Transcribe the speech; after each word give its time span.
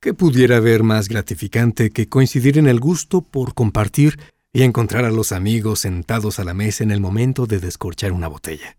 ¿Qué 0.00 0.14
pudiera 0.14 0.58
haber 0.58 0.84
más 0.84 1.08
gratificante 1.08 1.90
que 1.90 2.08
coincidir 2.08 2.56
en 2.56 2.68
el 2.68 2.78
gusto 2.78 3.20
por 3.20 3.54
compartir 3.54 4.16
y 4.52 4.62
encontrar 4.62 5.04
a 5.04 5.10
los 5.10 5.32
amigos 5.32 5.80
sentados 5.80 6.38
a 6.38 6.44
la 6.44 6.54
mesa 6.54 6.84
en 6.84 6.92
el 6.92 7.00
momento 7.00 7.46
de 7.46 7.58
descorchar 7.58 8.12
una 8.12 8.28
botella? 8.28 8.76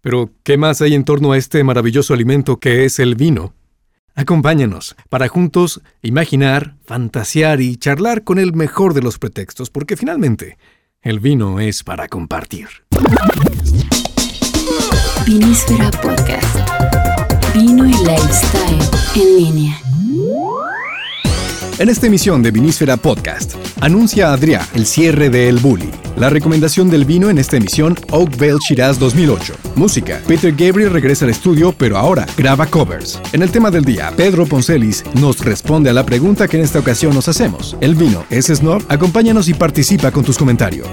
Pero, 0.00 0.30
¿qué 0.42 0.56
más 0.56 0.80
hay 0.80 0.94
en 0.94 1.04
torno 1.04 1.32
a 1.32 1.36
este 1.36 1.62
maravilloso 1.64 2.14
alimento 2.14 2.60
que 2.60 2.86
es 2.86 2.98
el 2.98 3.14
vino? 3.14 3.52
Acompáñanos 4.14 4.96
para 5.10 5.28
juntos 5.28 5.82
imaginar, 6.00 6.76
fantasear 6.86 7.60
y 7.60 7.76
charlar 7.76 8.24
con 8.24 8.38
el 8.38 8.54
mejor 8.54 8.94
de 8.94 9.02
los 9.02 9.18
pretextos, 9.18 9.68
porque 9.68 9.98
finalmente 9.98 10.56
el 11.02 11.20
vino 11.20 11.60
es 11.60 11.84
para 11.84 12.08
compartir. 12.08 12.68
Vinísfera 15.26 15.90
Podcast. 15.90 16.56
Vino 17.52 17.84
y 17.84 17.92
lifestyle 17.92 18.80
en 19.14 19.36
línea. 19.36 19.80
En 21.76 21.88
esta 21.88 22.06
emisión 22.06 22.40
de 22.40 22.52
Vinísfera 22.52 22.96
Podcast, 22.96 23.54
anuncia 23.80 24.32
Adrià 24.32 24.64
el 24.74 24.86
cierre 24.86 25.28
de 25.28 25.48
El 25.48 25.58
Bully. 25.58 25.90
La 26.16 26.30
recomendación 26.30 26.88
del 26.88 27.04
vino 27.04 27.30
en 27.30 27.38
esta 27.38 27.56
emisión, 27.56 27.98
Oakville 28.12 28.60
Shiraz 28.60 29.00
2008. 29.00 29.54
Música, 29.74 30.20
Peter 30.28 30.52
Gabriel 30.52 30.92
regresa 30.92 31.24
al 31.24 31.32
estudio, 31.32 31.74
pero 31.76 31.98
ahora 31.98 32.26
graba 32.36 32.66
covers. 32.66 33.20
En 33.32 33.42
el 33.42 33.50
tema 33.50 33.72
del 33.72 33.84
día, 33.84 34.12
Pedro 34.16 34.46
Poncelis 34.46 35.02
nos 35.14 35.44
responde 35.44 35.90
a 35.90 35.94
la 35.94 36.06
pregunta 36.06 36.46
que 36.46 36.58
en 36.58 36.62
esta 36.62 36.78
ocasión 36.78 37.12
nos 37.12 37.26
hacemos. 37.26 37.76
¿El 37.80 37.96
vino 37.96 38.24
es 38.30 38.46
snob? 38.46 38.84
Acompáñanos 38.88 39.48
y 39.48 39.54
participa 39.54 40.12
con 40.12 40.22
tus 40.22 40.38
comentarios. 40.38 40.86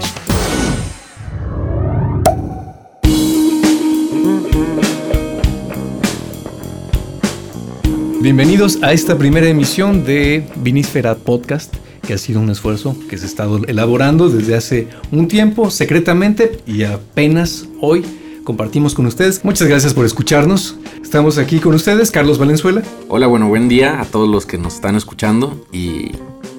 Bienvenidos 8.22 8.78
a 8.82 8.92
esta 8.92 9.18
primera 9.18 9.48
emisión 9.48 10.04
de 10.04 10.44
Vinísfera 10.54 11.16
Podcast, 11.16 11.74
que 12.06 12.14
ha 12.14 12.18
sido 12.18 12.38
un 12.38 12.50
esfuerzo 12.50 12.96
que 13.10 13.18
se 13.18 13.24
ha 13.24 13.26
estado 13.26 13.60
elaborando 13.66 14.28
desde 14.28 14.54
hace 14.54 14.86
un 15.10 15.26
tiempo, 15.26 15.72
secretamente, 15.72 16.60
y 16.64 16.84
apenas 16.84 17.66
hoy 17.80 18.04
compartimos 18.44 18.94
con 18.94 19.06
ustedes. 19.06 19.44
Muchas 19.44 19.66
gracias 19.66 19.92
por 19.92 20.06
escucharnos. 20.06 20.76
Estamos 21.02 21.36
aquí 21.36 21.58
con 21.58 21.74
ustedes, 21.74 22.12
Carlos 22.12 22.38
Valenzuela. 22.38 22.84
Hola, 23.08 23.26
bueno, 23.26 23.48
buen 23.48 23.68
día 23.68 24.00
a 24.00 24.04
todos 24.04 24.28
los 24.28 24.46
que 24.46 24.56
nos 24.56 24.76
están 24.76 24.94
escuchando 24.94 25.66
y 25.72 26.12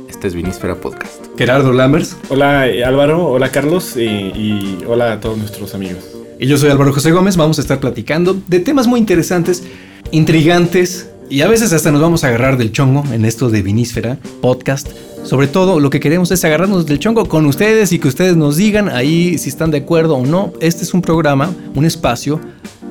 este 0.09 0.27
es 0.27 0.36
Vinísfera 0.36 0.75
Podcast. 0.75 1.27
Gerardo 1.38 1.72
Lammers. 1.72 2.17
Hola 2.27 2.67
eh, 2.67 2.83
Álvaro, 2.83 3.25
hola 3.27 3.53
Carlos 3.53 3.95
y, 3.95 4.02
y 4.02 4.80
hola 4.86 5.14
a 5.14 5.20
todos 5.22 5.38
nuestros 5.38 5.73
amigos. 5.73 6.03
Y 6.42 6.48
yo 6.48 6.58
soy 6.58 6.72
Álvaro 6.72 6.92
José 6.92 7.11
Gómez. 7.11 7.38
Vamos 7.38 7.58
a 7.58 7.61
estar 7.61 7.80
platicando 7.80 8.36
de 8.48 8.59
temas 8.59 8.86
muy 8.86 9.00
interesantes, 9.00 9.64
intrigantes, 10.11 11.08
y 11.34 11.42
a 11.42 11.48
veces 11.48 11.73
hasta 11.73 11.92
nos 11.92 12.00
vamos 12.00 12.23
a 12.23 12.28
agarrar 12.28 12.58
del 12.58 12.72
chongo 12.72 13.03
en 13.12 13.26
esto 13.26 13.50
de 13.50 13.64
Vinísfera 13.64 14.20
Podcast. 14.39 14.89
Sobre 15.23 15.48
todo 15.48 15.80
lo 15.80 15.89
que 15.89 16.00
queremos 16.00 16.30
es 16.30 16.45
agarrarnos 16.45 16.86
del 16.86 17.00
chongo 17.00 17.28
con 17.28 17.48
ustedes 17.48 17.92
y 17.92 17.98
que 17.98 18.08
ustedes 18.08 18.38
nos 18.38 18.56
digan 18.56 18.88
ahí 18.88 19.39
si 19.39 19.50
están 19.50 19.72
de 19.72 19.80
acuerdo 19.80 20.16
o 20.16 20.28
no. 20.28 20.54
Este 20.59 20.84
es 20.84 20.94
un 20.94 21.02
programa, 21.02 21.52
un 21.73 21.86
espacio 21.86 22.39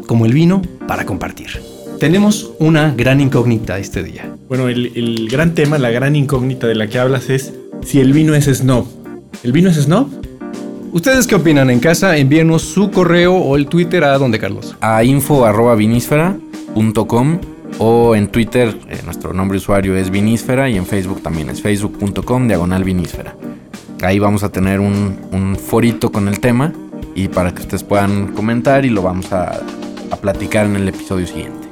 como 0.09 0.27
el 0.27 0.33
vino 0.33 0.61
para 0.89 1.07
compartir. 1.07 1.63
Tenemos 2.01 2.51
una 2.59 2.93
gran 2.93 3.21
incógnita 3.21 3.79
este 3.79 4.03
día. 4.03 4.35
Bueno, 4.49 4.69
el, 4.69 4.91
el 4.97 5.29
gran 5.31 5.55
tema, 5.55 5.79
la 5.79 5.91
gran 5.91 6.17
incógnita 6.17 6.67
de 6.67 6.75
la 6.75 6.89
que 6.89 6.99
hablas 6.99 7.31
es 7.31 7.53
si 7.85 8.01
el 8.01 8.13
vino 8.13 8.35
es 8.35 8.47
snob. 8.47 8.87
¿El 9.45 9.53
vino 9.53 9.71
es 9.71 9.77
snob? 9.77 10.09
¿Ustedes 10.91 11.29
qué 11.29 11.37
opinan 11.37 11.71
en 11.71 11.79
casa? 11.79 12.17
Envíenos 12.17 12.63
su 12.63 12.91
correo 12.91 13.37
o 13.37 13.55
el 13.55 13.69
Twitter 13.69 14.03
a 14.03 14.19
donde, 14.19 14.41
Carlos. 14.41 14.75
A 14.81 15.05
info.vinísfera.com 15.05 17.52
o 17.85 18.15
en 18.15 18.29
Twitter 18.29 18.79
eh, 18.89 19.01
nuestro 19.05 19.33
nombre 19.33 19.59
usuario 19.59 19.97
es 19.97 20.09
Vinísfera 20.09 20.71
y 20.71 20.77
en 20.77 20.87
Facebook 20.87 21.21
también 21.21 21.51
es 21.51 21.61
facebook.com 21.61 22.47
diagonal 22.47 22.85
Vinísfera. 22.85 23.35
Ahí 24.03 24.21
vamos 24.21 24.45
a 24.45 24.53
tener 24.53 24.79
un, 24.79 25.19
un, 25.33 25.57
forito 25.57 26.13
con 26.13 26.29
el 26.29 26.39
tema 26.39 26.73
y 27.17 27.27
para 27.27 27.53
que 27.53 27.63
ustedes 27.63 27.83
puedan 27.83 28.35
comentar 28.35 28.85
y 28.85 28.89
lo 28.89 29.03
vamos 29.03 29.33
a, 29.33 29.61
a 30.13 30.17
platicar 30.17 30.67
en 30.67 30.77
el 30.77 30.89
episodio 30.89 31.27
siguiente. 31.27 31.67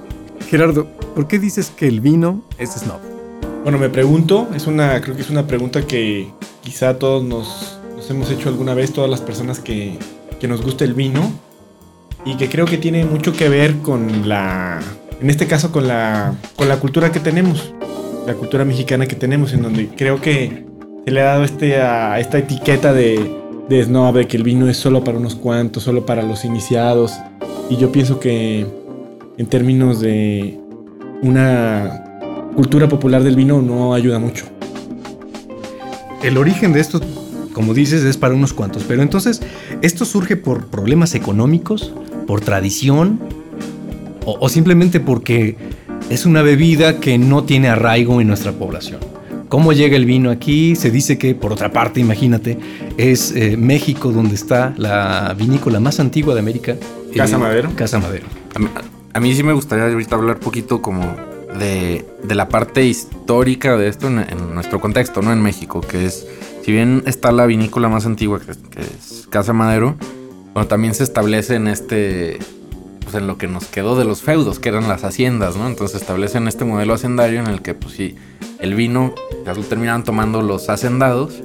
Gerardo, 0.49 0.87
¿por 1.15 1.29
qué 1.29 1.39
dices 1.39 1.71
que 1.71 1.87
el 1.87 2.01
vino 2.01 2.43
es 2.59 2.73
snob? 2.73 2.99
Bueno, 3.63 3.79
me 3.79 3.89
pregunto, 3.89 4.49
es 4.53 4.67
una, 4.67 5.01
creo 5.01 5.15
que 5.15 5.23
es 5.23 5.31
una 5.31 5.47
pregunta 5.47 5.87
que 5.87 6.29
quizá 6.63 6.99
todos 6.99 7.23
nos, 7.23 7.79
nos 7.95 8.11
hemos 8.11 8.33
hecho 8.33 8.49
alguna 8.49 8.75
vez, 8.75 8.93
todas 8.93 9.11
las 9.11 9.21
personas 9.21 9.61
que, 9.61 9.97
que 10.41 10.49
nos 10.49 10.61
gusta 10.61 10.85
el 10.85 10.95
vino, 10.95 11.31
y 12.25 12.37
que 12.37 12.49
creo 12.49 12.67
que 12.67 12.79
tiene 12.79 13.05
mucho 13.05 13.33
que 13.33 13.49
ver 13.49 13.79
con 13.79 14.29
la, 14.29 14.81
en 15.21 15.29
este 15.29 15.47
caso 15.47 15.71
con 15.71 15.87
la, 15.87 16.35
con 16.57 16.69
la 16.69 16.79
cultura 16.79 17.13
que 17.13 17.21
tenemos, 17.21 17.75
la 18.27 18.35
cultura 18.35 18.65
mexicana 18.65 19.07
que 19.07 19.17
tenemos, 19.17 19.53
en 19.53 19.63
donde 19.63 19.89
creo 19.89 20.21
que 20.21 20.65
se 21.05 21.11
le 21.11 21.21
ha 21.21 21.25
dado 21.25 21.45
este, 21.45 21.77
a 21.77 22.19
esta 22.21 22.39
etiqueta 22.39 22.93
de, 22.93 23.31
de 23.69 23.85
snob, 23.85 24.17
de 24.17 24.27
que 24.27 24.37
el 24.37 24.43
vino 24.43 24.69
es 24.69 24.77
solo 24.77 25.05
para 25.05 25.19
unos 25.19 25.35
cuantos, 25.35 25.83
solo 25.83 26.07
para 26.07 26.23
los 26.23 26.45
iniciados, 26.45 27.13
y 27.69 27.77
yo 27.77 27.93
pienso 27.93 28.19
que 28.19 28.67
en 29.37 29.47
términos 29.47 30.01
de 30.01 30.59
una 31.23 32.05
cultura 32.55 32.89
popular 32.89 33.23
del 33.23 33.37
vino 33.37 33.61
no 33.61 33.95
ayuda 33.95 34.19
mucho. 34.19 34.47
El 36.23 36.37
origen 36.39 36.73
de 36.73 36.81
esto, 36.81 37.01
como 37.53 37.75
dices, 37.75 38.05
es 38.05 38.17
para 38.17 38.35
unos 38.35 38.53
cuantos, 38.53 38.85
pero 38.89 39.03
entonces, 39.03 39.41
¿esto 39.83 40.05
surge 40.05 40.37
por 40.37 40.67
problemas 40.67 41.15
económicos, 41.15 41.93
por 42.27 42.41
tradición 42.41 43.21
o, 44.25 44.37
o 44.41 44.49
simplemente 44.49 45.01
porque 45.01 45.57
es 46.11 46.27
una 46.27 46.43
bebida 46.43 47.01
que 47.01 47.19
no 47.19 47.45
tiene 47.45 47.69
arraigo 47.69 48.21
en 48.21 48.29
nuestra 48.29 48.53
población? 48.53 49.01
¿Cómo 49.51 49.73
llega 49.73 49.97
el 49.97 50.05
vino 50.05 50.31
aquí? 50.31 50.77
Se 50.77 50.93
dice 50.93 51.19
que, 51.19 51.35
por 51.35 51.53
otra 51.53 51.73
parte, 51.73 51.99
imagínate, 51.99 52.57
es 52.97 53.33
eh, 53.33 53.57
México 53.57 54.13
donde 54.13 54.37
está 54.37 54.73
la 54.77 55.35
vinícola 55.37 55.81
más 55.81 55.99
antigua 55.99 56.35
de 56.35 56.41
América. 56.41 56.77
Casa 57.17 57.35
eh, 57.35 57.39
Madero. 57.41 57.71
Casa 57.75 57.99
Madero. 57.99 58.27
A 58.55 58.61
mí, 58.61 58.69
a 59.13 59.19
mí, 59.19 59.35
sí 59.35 59.43
me 59.43 59.53
gustaría 59.53 59.87
ahorita 59.87 60.15
hablar 60.15 60.39
poquito 60.39 60.81
como 60.81 61.17
de, 61.59 62.07
de 62.23 62.35
la 62.37 62.49
parte 62.49 62.87
histórica 62.87 63.77
de 63.77 63.89
esto 63.89 64.07
en, 64.07 64.21
en, 64.21 64.55
nuestro 64.55 64.81
contexto, 64.81 65.21
¿no? 65.21 65.33
En 65.33 65.43
México, 65.43 65.81
que 65.81 66.07
es, 66.07 66.29
si 66.65 66.71
bien 66.71 67.03
está 67.07 67.33
la 67.33 67.45
vinícola 67.47 67.89
más 67.89 68.07
antigua, 68.07 68.39
que, 68.39 68.53
que 68.71 68.83
es 68.83 69.27
Casa 69.31 69.53
Madero, 69.53 69.97
bueno, 70.55 70.69
también 70.69 70.95
se 70.95 71.03
establece 71.03 71.57
en 71.57 71.67
este, 71.67 72.39
pues 73.11 73.23
en 73.23 73.27
lo 73.27 73.39
que 73.39 73.49
nos 73.49 73.67
quedó 73.67 73.97
de 73.97 74.05
los 74.05 74.23
feudos, 74.23 74.59
que 74.61 74.69
eran 74.69 74.89
las 74.89 75.03
haciendas, 75.05 75.57
¿no? 75.57 75.67
Entonces 75.67 75.93
se 75.93 75.99
establece 75.99 76.39
en 76.39 76.47
este 76.47 76.65
modelo 76.65 76.95
hacendario 76.95 77.41
en 77.41 77.49
el 77.49 77.61
que, 77.61 77.75
pues 77.75 77.95
sí, 77.95 78.15
el 78.61 78.75
vino 78.75 79.15
ya 79.45 79.55
lo 79.55 79.63
terminaban 79.63 80.05
tomando 80.05 80.43
los 80.43 80.69
hacendados, 80.69 81.43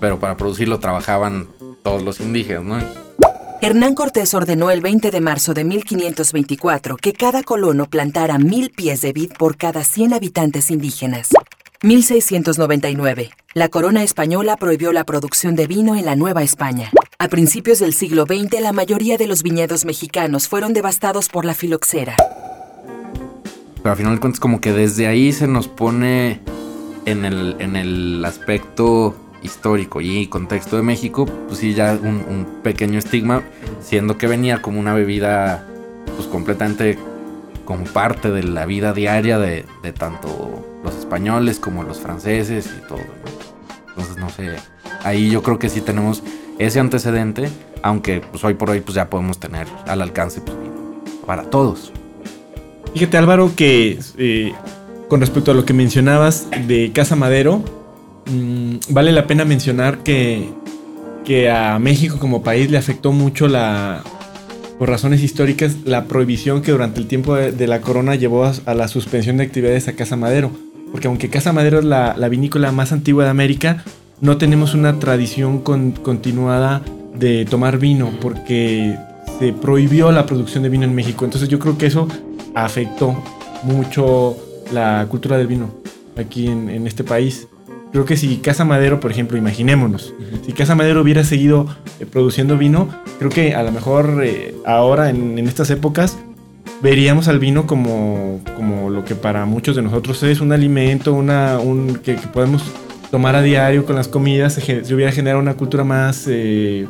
pero 0.00 0.18
para 0.18 0.36
producirlo 0.36 0.78
trabajaban 0.78 1.48
todos 1.82 2.02
los 2.02 2.20
indígenas, 2.20 2.64
¿no? 2.64 2.78
Hernán 3.60 3.94
Cortés 3.94 4.32
ordenó 4.34 4.70
el 4.70 4.80
20 4.80 5.10
de 5.10 5.20
marzo 5.20 5.52
de 5.52 5.64
1524 5.64 6.96
que 6.96 7.12
cada 7.12 7.42
colono 7.42 7.90
plantara 7.90 8.38
mil 8.38 8.70
pies 8.70 9.00
de 9.00 9.12
vid 9.12 9.32
por 9.36 9.56
cada 9.56 9.84
100 9.84 10.14
habitantes 10.14 10.70
indígenas. 10.70 11.30
1699. 11.82 13.30
La 13.54 13.68
corona 13.68 14.02
española 14.04 14.56
prohibió 14.56 14.92
la 14.92 15.04
producción 15.04 15.54
de 15.54 15.66
vino 15.66 15.96
en 15.96 16.06
la 16.06 16.16
Nueva 16.16 16.42
España. 16.42 16.90
A 17.20 17.26
principios 17.26 17.80
del 17.80 17.94
siglo 17.94 18.26
XX, 18.26 18.60
la 18.60 18.72
mayoría 18.72 19.16
de 19.16 19.26
los 19.26 19.42
viñedos 19.42 19.84
mexicanos 19.84 20.46
fueron 20.46 20.72
devastados 20.72 21.28
por 21.28 21.44
la 21.44 21.52
filoxera. 21.52 22.14
Pero 23.82 23.90
al 23.90 23.96
final 23.96 24.14
de 24.14 24.20
cuentas, 24.20 24.38
como 24.38 24.60
que 24.60 24.72
desde 24.72 25.08
ahí 25.08 25.32
se 25.32 25.48
nos 25.48 25.66
pone 25.66 26.40
en 27.06 27.24
el, 27.24 27.56
en 27.58 27.74
el 27.74 28.24
aspecto 28.24 29.16
histórico 29.42 30.00
y 30.00 30.28
contexto 30.28 30.76
de 30.76 30.82
México, 30.82 31.26
pues 31.48 31.58
sí, 31.58 31.74
ya 31.74 31.98
un, 32.00 32.46
pequeño 32.62 33.00
estigma, 33.00 33.42
siendo 33.80 34.16
que 34.16 34.28
venía 34.28 34.62
como 34.62 34.78
una 34.78 34.94
bebida, 34.94 35.66
pues 36.14 36.28
completamente 36.28 37.00
como 37.64 37.82
parte 37.82 38.30
de 38.30 38.44
la 38.44 38.64
vida 38.64 38.92
diaria 38.92 39.40
de, 39.40 39.64
tanto 39.98 40.80
los 40.84 40.94
españoles 40.94 41.58
como 41.58 41.82
los 41.82 41.98
franceses 41.98 42.72
y 42.78 42.86
todo. 42.86 43.00
Entonces, 43.88 44.16
no 44.18 44.30
sé, 44.30 44.54
ahí 45.02 45.30
yo 45.30 45.42
creo 45.42 45.58
que 45.58 45.68
sí 45.68 45.80
tenemos 45.80 46.22
ese 46.58 46.80
antecedente, 46.80 47.48
aunque 47.82 48.20
pues 48.20 48.44
hoy 48.44 48.54
por 48.54 48.70
hoy 48.70 48.80
pues 48.80 48.94
ya 48.94 49.08
podemos 49.08 49.38
tener 49.38 49.66
al 49.86 50.02
alcance 50.02 50.40
pues, 50.40 50.56
para 51.26 51.44
todos. 51.44 51.92
Fíjate 52.94 53.16
Álvaro 53.16 53.52
que 53.54 53.98
eh, 54.16 54.52
con 55.08 55.20
respecto 55.20 55.50
a 55.50 55.54
lo 55.54 55.64
que 55.64 55.72
mencionabas 55.72 56.48
de 56.66 56.90
Casa 56.92 57.16
Madero, 57.16 57.62
mmm, 58.26 58.76
vale 58.90 59.12
la 59.12 59.26
pena 59.26 59.44
mencionar 59.44 59.98
que, 59.98 60.48
que 61.24 61.50
a 61.50 61.78
México 61.78 62.18
como 62.18 62.42
país 62.42 62.70
le 62.70 62.78
afectó 62.78 63.12
mucho 63.12 63.46
la, 63.48 64.02
por 64.78 64.88
razones 64.88 65.22
históricas, 65.22 65.76
la 65.84 66.04
prohibición 66.04 66.62
que 66.62 66.72
durante 66.72 67.00
el 67.00 67.06
tiempo 67.06 67.34
de, 67.36 67.66
la 67.66 67.80
corona 67.80 68.14
llevó 68.14 68.44
a, 68.44 68.52
a, 68.66 68.74
la 68.74 68.88
suspensión 68.88 69.36
de 69.36 69.44
actividades 69.44 69.88
a 69.88 69.94
Casa 69.94 70.16
Madero. 70.16 70.50
Porque 70.92 71.08
aunque 71.08 71.28
Casa 71.28 71.52
Madero 71.52 71.80
es 71.80 71.84
la, 71.84 72.14
la 72.16 72.28
vinícola 72.28 72.72
más 72.72 72.92
antigua 72.92 73.24
de 73.24 73.30
América, 73.30 73.84
no 74.20 74.36
tenemos 74.38 74.74
una 74.74 74.98
tradición 74.98 75.60
con, 75.60 75.92
continuada 75.92 76.82
de 77.14 77.44
tomar 77.44 77.78
vino 77.78 78.10
porque 78.20 78.96
se 79.38 79.52
prohibió 79.52 80.10
la 80.12 80.26
producción 80.26 80.62
de 80.62 80.68
vino 80.68 80.84
en 80.84 80.94
México. 80.94 81.24
Entonces 81.24 81.48
yo 81.48 81.58
creo 81.58 81.78
que 81.78 81.86
eso 81.86 82.08
afectó 82.54 83.16
mucho 83.62 84.36
la 84.72 85.06
cultura 85.08 85.36
del 85.36 85.46
vino. 85.46 85.70
aquí 86.16 86.48
en, 86.48 86.68
en 86.68 86.86
este 86.86 87.04
país. 87.04 87.48
Creo 87.92 88.04
que 88.04 88.16
si 88.16 88.36
Casa 88.38 88.64
Madero, 88.64 89.00
por 89.00 89.10
ejemplo, 89.10 89.38
imaginémonos, 89.38 90.12
si 90.44 90.52
Casa 90.52 90.74
Madero 90.74 91.00
hubiera 91.00 91.24
seguido 91.24 91.66
eh, 92.00 92.06
produciendo 92.06 92.58
vino, 92.58 92.88
creo 93.18 93.30
que 93.30 93.54
a 93.54 93.62
lo 93.62 93.72
mejor 93.72 94.20
eh, 94.22 94.54
ahora, 94.66 95.08
en, 95.08 95.38
en 95.38 95.48
estas 95.48 95.70
épocas, 95.70 96.18
veríamos 96.82 97.28
al 97.28 97.38
vino 97.38 97.66
como, 97.66 98.40
como 98.56 98.90
lo 98.90 99.04
que 99.04 99.14
para 99.14 99.46
muchos 99.46 99.74
de 99.74 99.82
nosotros 99.82 100.22
es 100.22 100.40
un 100.40 100.52
alimento, 100.52 101.14
una, 101.14 101.58
un, 101.60 101.94
que, 101.96 102.16
que 102.16 102.26
podemos 102.26 102.62
tomar 103.10 103.34
a 103.36 103.42
diario 103.42 103.84
con 103.86 103.96
las 103.96 104.08
comidas, 104.08 104.54
se, 104.54 104.84
se 104.84 104.94
hubiera 104.94 105.12
generado 105.12 105.40
una 105.40 105.54
cultura 105.54 105.84
más, 105.84 106.24
eh, 106.28 106.86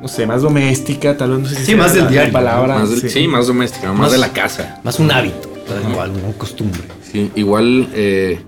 no 0.00 0.08
sé, 0.08 0.26
más 0.26 0.42
doméstica, 0.42 1.16
tal 1.16 1.30
vez 1.32 1.38
no 1.40 1.48
sé 1.48 1.54
si 1.56 1.64
Sí, 1.66 1.74
más 1.74 1.94
del 1.94 2.08
diario, 2.08 2.32
palabra. 2.32 2.78
Más 2.78 2.90
del- 3.00 3.10
sí. 3.10 3.26
más 3.26 3.46
doméstica, 3.46 3.88
más, 3.92 3.98
Más- 4.00 4.12
de 4.12 4.18
la 4.18 4.32
casa. 4.32 4.80
Más 4.84 4.98
un 5.00 5.10
hábito, 5.10 5.50
igual, 5.90 6.10
una 6.10 6.32
costumbre. 6.36 6.82
Sí, 7.02 7.30
igual 7.34 7.88
eh, 7.94 8.40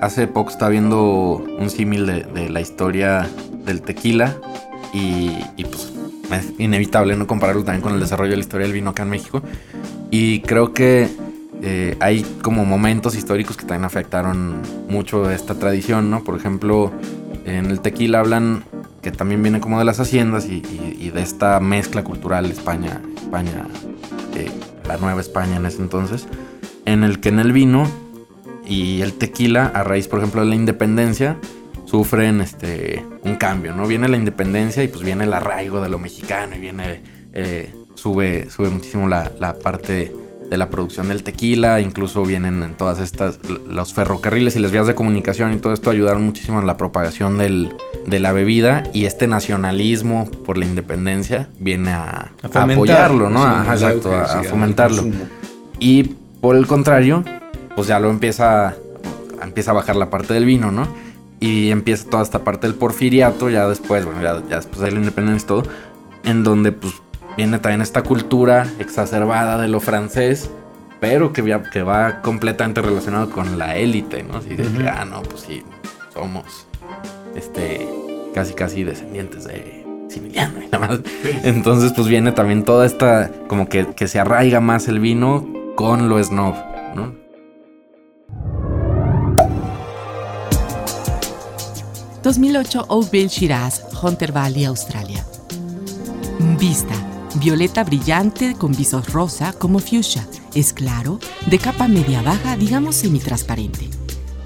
hace 0.00 0.26
poco 0.26 0.50
estaba 0.50 0.70
viendo 0.70 1.44
un 1.58 1.70
símil 1.70 2.06
de, 2.06 2.22
de 2.24 2.48
la 2.50 2.60
historia 2.60 3.28
del 3.64 3.82
tequila 3.82 4.36
y, 4.92 5.30
y, 5.56 5.64
pues 5.64 5.92
es 6.32 6.52
inevitable 6.58 7.14
no 7.16 7.26
compararlo 7.28 7.62
también 7.62 7.82
con 7.82 7.94
el 7.94 8.00
desarrollo 8.00 8.30
de 8.30 8.36
la 8.38 8.42
historia 8.42 8.66
del 8.66 8.74
vino 8.74 8.90
acá 8.90 9.04
en 9.04 9.10
México. 9.10 9.42
Y 10.10 10.40
creo 10.40 10.72
que 10.72 11.08
eh, 11.62 11.96
hay 12.00 12.22
como 12.42 12.64
momentos 12.64 13.14
históricos 13.14 13.56
que 13.56 13.64
también 13.64 13.84
afectaron 13.84 14.60
mucho 14.88 15.30
esta 15.30 15.54
tradición, 15.54 16.10
¿no? 16.10 16.22
Por 16.22 16.36
ejemplo, 16.36 16.92
en 17.44 17.66
el 17.66 17.80
tequila 17.80 18.20
hablan 18.20 18.64
que 19.02 19.10
también 19.12 19.42
viene 19.42 19.60
como 19.60 19.78
de 19.78 19.84
las 19.84 20.00
haciendas 20.00 20.46
y, 20.46 20.60
de 20.60 21.22
esta 21.22 21.60
mezcla 21.60 22.02
cultural 22.02 22.46
España, 22.46 23.00
España, 23.16 23.68
eh, 24.34 24.50
la 24.86 24.96
nueva 24.96 25.20
España 25.20 25.56
en 25.56 25.64
ese 25.64 25.80
entonces, 25.80 26.26
en 26.84 27.04
el 27.04 27.20
que 27.20 27.28
en 27.28 27.38
el 27.38 27.52
vino 27.52 27.88
y 28.66 29.02
el 29.02 29.14
tequila, 29.14 29.66
a 29.66 29.84
raíz, 29.84 30.08
por 30.08 30.18
ejemplo, 30.18 30.40
de 30.40 30.48
la 30.48 30.56
independencia, 30.56 31.38
sufren 31.84 32.40
este 32.40 33.06
un 33.22 33.36
cambio, 33.36 33.74
¿no? 33.74 33.86
Viene 33.86 34.08
la 34.08 34.16
independencia 34.16 34.82
y 34.82 34.88
pues 34.88 35.04
viene 35.04 35.24
el 35.24 35.32
arraigo 35.32 35.80
de 35.80 35.88
lo 35.88 36.00
mexicano 36.00 36.56
y 36.56 36.58
viene, 36.58 37.00
eh, 37.32 37.72
sube, 37.94 38.50
sube 38.50 38.70
muchísimo 38.70 39.08
la, 39.08 39.30
la 39.38 39.54
parte 39.54 40.12
de 40.50 40.56
la 40.56 40.70
producción 40.70 41.08
del 41.08 41.22
tequila, 41.22 41.80
incluso 41.80 42.22
vienen 42.24 42.62
en 42.62 42.74
todas 42.74 42.98
estas, 43.00 43.38
los 43.68 43.92
ferrocarriles 43.94 44.54
y 44.56 44.60
las 44.60 44.70
vías 44.70 44.86
de 44.86 44.94
comunicación 44.94 45.52
y 45.52 45.56
todo 45.56 45.72
esto 45.72 45.90
ayudaron 45.90 46.22
muchísimo 46.24 46.60
en 46.60 46.66
la 46.66 46.76
propagación 46.76 47.36
del, 47.38 47.74
de 48.06 48.20
la 48.20 48.32
bebida 48.32 48.84
y 48.92 49.06
este 49.06 49.26
nacionalismo 49.26 50.30
por 50.44 50.56
la 50.58 50.64
independencia 50.66 51.48
viene 51.58 51.90
a, 51.92 52.30
a 52.42 52.48
fomentar, 52.48 52.70
apoyarlo, 52.72 53.30
¿no? 53.30 53.42
Ajá, 53.44 53.72
exacto, 53.74 54.14
a- 54.14 54.42
fomentarlo. 54.44 55.04
Y 55.80 56.04
por 56.40 56.56
el 56.56 56.66
contrario, 56.66 57.24
pues 57.74 57.88
ya 57.88 57.98
lo 57.98 58.08
empieza, 58.10 58.74
empieza 59.42 59.72
a 59.72 59.74
bajar 59.74 59.96
la 59.96 60.10
parte 60.10 60.32
del 60.32 60.44
vino, 60.44 60.70
¿no? 60.70 60.86
Y 61.40 61.70
empieza 61.70 62.08
toda 62.08 62.22
esta 62.22 62.44
parte 62.44 62.66
del 62.66 62.76
porfiriato, 62.76 63.50
ya 63.50 63.68
después, 63.68 64.04
bueno, 64.04 64.22
ya, 64.22 64.42
ya 64.48 64.56
después 64.56 64.80
de 64.80 64.90
la 64.92 64.98
independencia 65.00 65.44
y 65.44 65.48
todo, 65.48 65.62
en 66.24 66.42
donde 66.44 66.72
pues 66.72 66.94
viene 67.36 67.58
también 67.58 67.82
esta 67.82 68.02
cultura 68.02 68.66
exacerbada 68.78 69.58
de 69.58 69.68
lo 69.68 69.80
francés, 69.80 70.50
pero 71.00 71.32
que, 71.32 71.42
va- 71.42 71.62
que 71.62 71.82
va 71.82 72.22
completamente 72.22 72.80
relacionado 72.82 73.30
con 73.30 73.58
la 73.58 73.76
élite, 73.76 74.22
¿no? 74.22 74.38
Así 74.38 74.50
de 74.56 74.64
que, 74.64 74.88
ah, 74.88 75.04
no, 75.04 75.22
pues 75.22 75.42
sí, 75.42 75.62
somos, 76.14 76.66
este, 77.34 77.86
casi 78.34 78.54
casi 78.54 78.84
descendientes 78.84 79.44
de 79.44 79.84
Similiano 80.08 80.62
y 80.62 80.66
nada 80.68 80.86
más. 80.88 81.00
Entonces, 81.42 81.92
pues 81.94 82.08
viene 82.08 82.32
también 82.32 82.64
toda 82.64 82.86
esta, 82.86 83.30
como 83.48 83.68
que, 83.68 83.86
que 83.94 84.08
se 84.08 84.18
arraiga 84.18 84.60
más 84.60 84.88
el 84.88 85.00
vino 85.00 85.46
con 85.76 86.08
lo 86.08 86.22
snob, 86.22 86.54
¿no? 86.94 87.14
...2008 92.22 92.86
Oakville 92.88 93.28
Shiraz, 93.28 93.82
Hunter 94.02 94.32
Valley, 94.32 94.64
Australia. 94.64 95.24
Vista. 96.58 96.94
Violeta 97.38 97.84
brillante 97.84 98.54
con 98.54 98.72
visos 98.72 99.12
rosa 99.12 99.52
como 99.52 99.78
fuchsia. 99.78 100.26
Es 100.54 100.72
claro, 100.72 101.20
de 101.50 101.58
capa 101.58 101.86
media 101.86 102.22
baja, 102.22 102.56
digamos 102.56 102.96
semitransparente. 102.96 103.90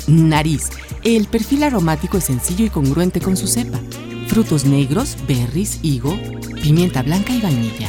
Nariz. 0.09 0.71
El 1.05 1.27
perfil 1.27 1.63
aromático 1.63 2.19
es 2.19 2.25
sencillo 2.25 2.65
y 2.65 2.71
congruente 2.71 3.21
con 3.21 3.37
su 3.37 3.47
cepa. 3.47 3.79
Frutos 4.27 4.65
negros, 4.65 5.17
berries, 5.29 5.79
higo, 5.83 6.19
pimienta 6.63 7.03
blanca 7.03 7.33
y 7.33 7.41
vainilla. 7.41 7.89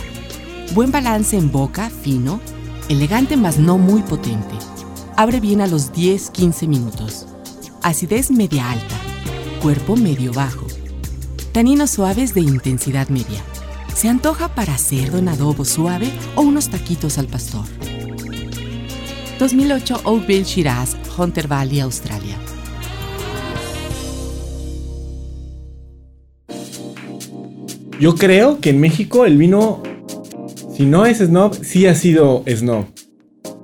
Buen 0.76 0.92
balance 0.92 1.36
en 1.36 1.52
boca, 1.52 1.90
fino, 1.90 2.40
elegante 2.88 3.38
mas 3.38 3.58
no 3.58 3.80
muy 3.80 4.04
potente. 4.04 4.56
Abre 5.18 5.40
bien 5.40 5.62
a 5.62 5.68
los 5.68 5.92
10-15 5.94 6.68
minutos. 6.68 7.26
Acidez 7.82 8.30
media 8.30 8.70
alta. 8.70 8.96
Cuerpo 9.64 9.96
medio 9.96 10.32
bajo. 10.32 10.68
Taninos 11.54 11.90
suaves 11.90 12.36
de 12.36 12.42
intensidad 12.42 13.10
media. 13.10 13.44
Se 13.96 14.08
antoja 14.08 14.56
para 14.56 14.78
cerdo 14.78 15.18
en 15.18 15.28
adobo 15.28 15.66
suave 15.66 16.10
o 16.36 16.42
unos 16.42 16.70
taquitos 16.70 17.18
al 17.18 17.28
pastor. 17.28 17.66
2008 19.40 20.02
Oakville 20.04 20.44
Shiraz, 20.44 20.96
Hunter 21.18 21.48
Valley, 21.48 21.80
Australia. 21.80 22.38
Yo 28.00 28.16
creo 28.16 28.60
que 28.60 28.72
en 28.72 28.80
México 28.80 29.26
el 29.26 29.38
vino, 29.38 29.84
si 30.76 30.86
no 30.86 31.06
es 31.06 31.20
snob, 31.20 31.54
sí 31.64 31.86
ha 31.86 31.94
sido 31.94 32.44
snob. 32.48 32.86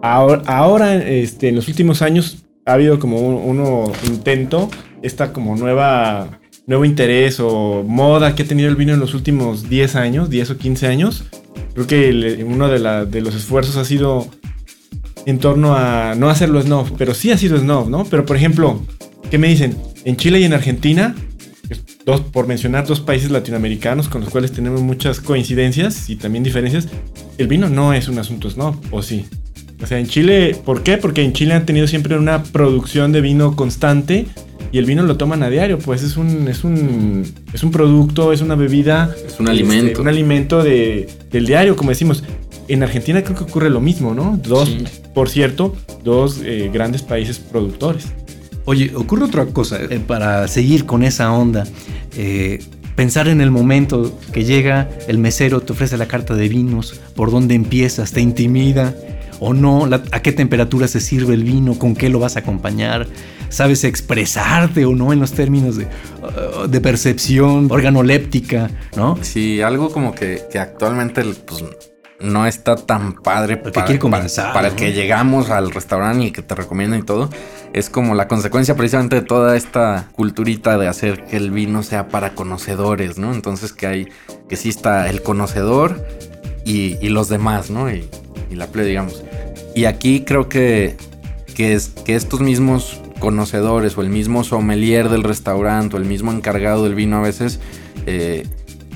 Ahora, 0.03 0.44
ahora, 0.45 0.95
este, 0.95 1.50
en 1.50 1.56
los 1.56 1.68
últimos 1.68 2.03
años 2.03 2.45
ha 2.65 2.74
habido 2.74 3.00
como 3.00 3.19
un 3.19 3.35
uno 3.35 3.91
intento, 4.06 4.69
esta 5.01 5.33
como 5.33 5.56
nueva, 5.56 6.39
nuevo 6.67 6.85
interés 6.85 7.39
o 7.39 7.83
moda 7.87 8.35
que 8.35 8.43
ha 8.43 8.47
tenido 8.47 8.69
el 8.69 8.75
vino 8.75 8.93
en 8.93 8.99
los 8.99 9.13
últimos 9.13 9.69
10 9.69 9.95
años, 9.95 10.29
10 10.29 10.51
o 10.51 10.57
15 10.57 10.87
años. 10.87 11.23
Creo 11.73 11.87
que 11.87 12.45
uno 12.45 12.67
de, 12.67 13.05
de 13.05 13.21
los 13.21 13.33
esfuerzos 13.33 13.77
ha 13.77 13.85
sido 13.85 14.27
en 15.25 15.39
torno 15.39 15.75
a 15.75 16.13
no 16.15 16.29
hacerlo 16.29 16.61
snob, 16.61 16.95
pero 16.97 17.13
sí 17.13 17.31
ha 17.31 17.37
sido 17.37 17.57
snob, 17.57 17.89
¿no? 17.89 18.05
Pero 18.05 18.25
por 18.25 18.35
ejemplo, 18.35 18.81
¿qué 19.31 19.37
me 19.37 19.47
dicen? 19.47 19.77
En 20.03 20.17
Chile 20.17 20.39
y 20.39 20.43
en 20.43 20.53
Argentina, 20.53 21.15
dos, 22.05 22.21
por 22.21 22.47
mencionar 22.47 22.85
dos 22.85 22.99
países 22.99 23.31
latinoamericanos 23.31 24.09
con 24.09 24.21
los 24.21 24.29
cuales 24.29 24.51
tenemos 24.51 24.81
muchas 24.81 25.21
coincidencias 25.21 26.09
y 26.09 26.17
también 26.17 26.43
diferencias, 26.43 26.87
el 27.37 27.47
vino 27.47 27.69
no 27.69 27.93
es 27.93 28.07
un 28.07 28.19
asunto 28.19 28.49
snob, 28.49 28.75
¿o 28.91 29.01
sí? 29.01 29.25
O 29.81 29.85
sea, 29.85 30.00
en 30.00 30.07
Chile, 30.07 30.56
¿por 30.65 30.81
qué? 30.83 30.97
Porque 30.97 31.21
en 31.24 31.33
Chile 31.33 31.53
han 31.53 31.65
tenido 31.65 31.88
siempre 31.88 32.18
una 32.18 32.44
producción 32.44 33.12
de 33.12 33.21
vino 33.21 33.56
constante 33.56 34.25
y 34.71 34.79
el 34.79 34.85
vino 34.85 35.03
lo 35.03 35.18
toman 35.18 35.43
a 35.43 35.50
diario, 35.50 35.77
pues 35.79 36.03
es 36.03 36.17
un, 36.17 36.48
es 36.48 36.63
un, 36.63 37.24
es 37.53 37.63
un 37.63 37.72
producto, 37.72 38.34
es 38.34 38.41
una 38.41 38.55
bebida. 38.55 39.15
Es 39.25 39.39
un 39.39 39.48
alimento. 39.48 39.88
este, 39.88 40.01
un 40.01 40.07
alimento 40.07 40.63
de, 40.63 41.07
del 41.31 41.46
diario, 41.46 41.75
como 41.75 41.91
decimos. 41.91 42.24
En 42.67 42.84
Argentina 42.84 43.24
creo 43.24 43.38
que 43.38 43.43
ocurre 43.46 43.69
lo 43.69 43.79
mismo, 43.79 44.13
¿no? 44.13 44.38
Dos, 44.43 44.67
Sí. 44.67 44.84
por 45.13 45.29
cierto, 45.29 45.74
dos 46.03 46.41
eh, 46.43 46.69
grandes 46.74 47.01
países 47.01 47.39
productores. 47.39 48.07
Oye, 48.65 48.91
ocurre 48.93 49.24
otra 49.24 49.46
cosa, 49.46 49.79
eh, 49.81 50.01
para 50.05 50.50
seguir 50.50 50.86
con 50.86 51.03
esa 51.03 51.31
onda, 51.31 51.65
eh, 52.17 52.60
pensar 52.96 53.29
en 53.29 53.39
el 53.39 53.51
momento 53.51 54.19
que 54.34 54.43
llega 54.43 54.89
el 55.07 55.17
mesero, 55.17 55.62
te 55.62 55.72
ofrece 55.72 55.96
la 55.98 56.07
carta 56.10 56.36
de 56.36 56.50
vinos, 56.50 57.00
por 57.15 57.31
dónde 57.31 57.55
empiezas, 57.55 58.12
te 58.12 58.19
intimida 58.19 58.93
o 59.39 59.53
no, 59.53 59.86
La- 59.86 60.01
a 60.12 60.22
qué 60.22 60.32
temperatura 60.32 60.88
se 60.88 61.00
sirve 61.00 61.34
el 61.34 61.44
vino, 61.44 61.77
con 61.77 61.96
qué 61.96 62.10
lo 62.10 62.20
vas 62.20 62.36
a 62.36 62.39
acompañar, 62.39 63.08
sabes 63.50 63.84
expresarte 63.84 64.86
o 64.86 64.96
no 64.96 65.13
en 65.13 65.20
los 65.20 65.32
términos 65.32 65.77
de, 65.77 65.86
uh, 65.86 66.67
de 66.67 66.82
percepción 66.82 67.67
organoléptica, 67.72 68.70
¿no? 68.96 69.17
Sí, 69.22 69.62
algo 69.62 69.91
como 69.91 70.13
que, 70.15 70.41
que 70.51 70.60
actualmente 70.60 71.24
pues, 71.46 71.63
no 72.20 72.48
está 72.48 72.75
tan 72.75 73.13
padre 73.13 73.62
quiere 73.62 74.00
comenzar, 74.00 74.51
para 74.51 74.70
¿no? 74.70 74.75
que 74.75 74.91
llegamos 74.91 75.51
al 75.51 75.70
restaurante 75.72 76.25
y 76.25 76.32
que 76.32 76.41
te 76.41 76.56
recomiendan 76.56 77.00
y 77.01 77.03
todo. 77.03 77.29
Es 77.74 77.91
como 77.91 78.15
la 78.15 78.27
consecuencia 78.27 78.75
precisamente 78.75 79.17
de 79.17 79.22
toda 79.22 79.56
esta 79.56 80.08
culturita 80.13 80.79
de 80.79 80.88
hacer 80.88 81.25
que 81.25 81.38
el 81.38 81.51
vino 81.51 81.84
sea 81.84 82.08
para 82.08 82.34
conocedores, 82.34 83.20
¿no? 83.20 83.34
Entonces 83.36 83.72
que 83.72 83.86
hay, 83.86 84.08
que 84.50 84.56
sí 84.56 84.70
está 84.70 85.10
el 85.12 85.22
conocedor 85.22 86.03
y, 86.65 86.98
y 87.06 87.10
los 87.10 87.29
demás, 87.29 87.70
¿no? 87.70 87.91
Y, 87.91 88.10
y 88.50 88.56
la 88.56 88.65
plebe, 88.67 88.88
digamos. 88.89 89.24
Y 89.77 89.86
aquí 89.86 90.22
creo 90.22 90.50
que, 90.50 90.98
que, 91.55 91.75
es, 91.75 91.89
que 91.89 92.15
estos 92.15 92.39
mismos 92.39 93.00
conocedores 93.19 93.96
o 93.96 94.01
el 94.01 94.10
mismo 94.10 94.43
sommelier 94.43 95.07
del 95.07 95.22
restaurante 95.22 95.96
o 95.96 96.00
el 96.00 96.05
mismo 96.05 96.31
encargado 96.31 96.84
del 96.84 96.96
vino 96.96 97.17
a 97.17 97.22
veces, 97.22 97.60
eh, 98.07 98.48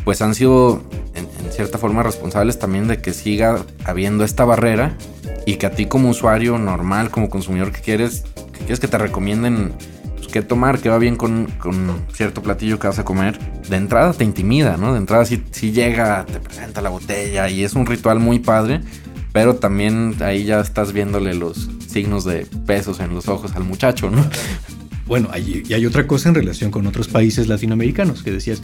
pues 0.03 0.23
han 0.23 0.33
sido 0.33 0.81
en, 1.13 1.27
cierta 1.51 1.77
forma 1.77 2.01
responsables 2.01 2.57
también 2.57 2.88
de 2.88 3.00
que 3.00 3.13
siga 3.13 3.63
habiendo 3.85 4.23
esta 4.23 4.43
barrera 4.43 4.97
y 5.45 5.57
que 5.57 5.67
a 5.67 5.71
ti 5.75 5.85
como 5.85 6.09
usuario 6.09 6.57
normal, 6.57 7.11
como 7.11 7.29
consumidor 7.29 7.71
que 7.71 7.81
quieres, 7.81 8.23
que 8.51 8.57
quieres 8.57 8.79
que 8.79 8.88
te 8.88 8.97
recomienden 8.97 9.73
pues, 10.15 10.29
qué 10.29 10.41
tomar, 10.41 10.79
qué 10.79 10.89
va 10.89 10.97
bien 10.97 11.15
con, 11.15 11.45
con 11.59 12.07
cierto 12.11 12.41
platillo 12.41 12.79
que 12.79 12.88
vas 12.88 12.97
a 12.97 13.05
comer, 13.05 13.38
de 13.69 13.75
entrada 13.75 14.13
te 14.13 14.23
intimida, 14.23 14.77
¿no? 14.77 14.93
De 14.93 14.97
entrada 14.97 15.25
sí, 15.25 15.43
sí 15.51 15.73
llega, 15.73 16.25
te 16.25 16.39
presenta 16.39 16.81
la 16.81 16.89
botella 16.89 17.50
y 17.50 17.63
es 17.63 17.73
un 17.73 17.85
ritual 17.85 18.19
muy 18.19 18.39
padre. 18.39 18.81
Pero 19.31 19.55
también 19.55 20.15
ahí 20.21 20.43
ya 20.43 20.59
estás 20.59 20.93
viéndole 20.93 21.33
los 21.33 21.69
signos 21.88 22.25
de 22.25 22.45
pesos 22.65 23.00
en 23.00 23.13
los 23.13 23.27
ojos 23.27 23.55
al 23.55 23.63
muchacho, 23.63 24.09
¿no? 24.09 24.25
Bueno, 25.07 25.27
hay, 25.31 25.63
y 25.67 25.73
hay 25.73 25.85
otra 25.85 26.07
cosa 26.07 26.29
en 26.29 26.35
relación 26.35 26.71
con 26.71 26.88
otros 26.88 27.09
países 27.09 27.50
latinoamericanos 27.50 28.23
que 28.23 28.31
decías, 28.31 28.61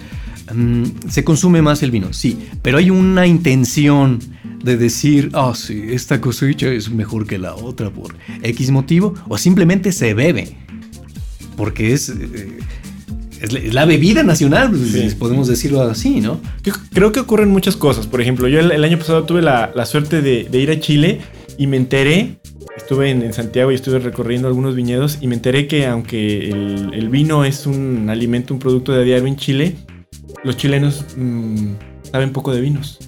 mm, 0.53 1.09
se 1.09 1.25
consume 1.25 1.62
más 1.62 1.83
el 1.83 1.91
vino, 1.91 2.13
sí, 2.13 2.38
pero 2.62 2.77
hay 2.77 2.89
una 2.89 3.27
intención 3.27 4.19
de 4.63 4.77
decir, 4.77 5.29
ah, 5.33 5.53
sí, 5.55 5.83
esta 5.89 6.21
cosecha 6.21 6.67
es 6.71 6.89
mejor 6.89 7.27
que 7.27 7.38
la 7.38 7.53
otra 7.53 7.89
por 7.89 8.15
X 8.43 8.71
motivo, 8.71 9.13
o 9.27 9.38
simplemente 9.38 9.91
se 9.91 10.13
bebe, 10.13 10.55
porque 11.57 11.91
es, 11.91 12.09
eh, 12.09 12.59
es, 13.41 13.53
la- 13.53 13.60
es 13.60 13.74
la 13.74 13.86
bebida 13.86 14.24
nacional, 14.24 14.70
pues, 14.72 14.91
Sí. 14.91 15.15
podemos 15.17 15.48
decirlo 15.48 15.82
así, 15.82 16.22
¿no? 16.22 16.39
Yo 16.63 16.74
creo 16.94 17.12
que 17.12 17.20
ocurren 17.20 17.50
muchas 17.50 17.75
cosas. 17.75 18.08
Por 18.08 18.22
ejemplo, 18.22 18.48
yo 18.48 18.60
el, 18.60 18.72
el 18.72 18.84
año 18.84 18.98
pasado 18.98 19.24
tuve 19.24 19.41
la, 19.41 19.72
la 19.75 19.86
suerte 19.86 20.22
de, 20.22 20.46
de 20.46 20.60
ir 20.60 20.72
a 20.72 20.79
Chile 20.79 21.20
y 21.58 21.67
me 21.67 21.77
enteré, 21.77 22.39
estuve 22.75 23.10
en, 23.12 23.22
en 23.24 23.34
Santiago 23.34 23.72
y 23.72 23.75
estuve 23.75 24.00
recorriendo 24.00 24.48
algunos 24.48 24.75
viñedos 24.75 25.17
y 25.22 25.27
me 25.27 25.36
enteré 25.36 25.67
que 25.67 25.86
aunque 25.88 26.50
el, 26.50 26.91
el 26.94 27.10
vino 27.10 27.46
es 27.46 27.65
un 27.67 28.10
alimento, 28.10 28.53
un 28.53 28.60
producto 28.60 28.91
de 28.91 29.03
diario 29.03 29.27
en 29.27 29.36
Chile, 29.38 29.75
los 30.44 30.56
chilenos 30.58 31.06
mm, 31.17 31.72
saben 32.12 32.32
poco 32.32 32.53
de 32.53 32.62
vinos. 32.62 33.00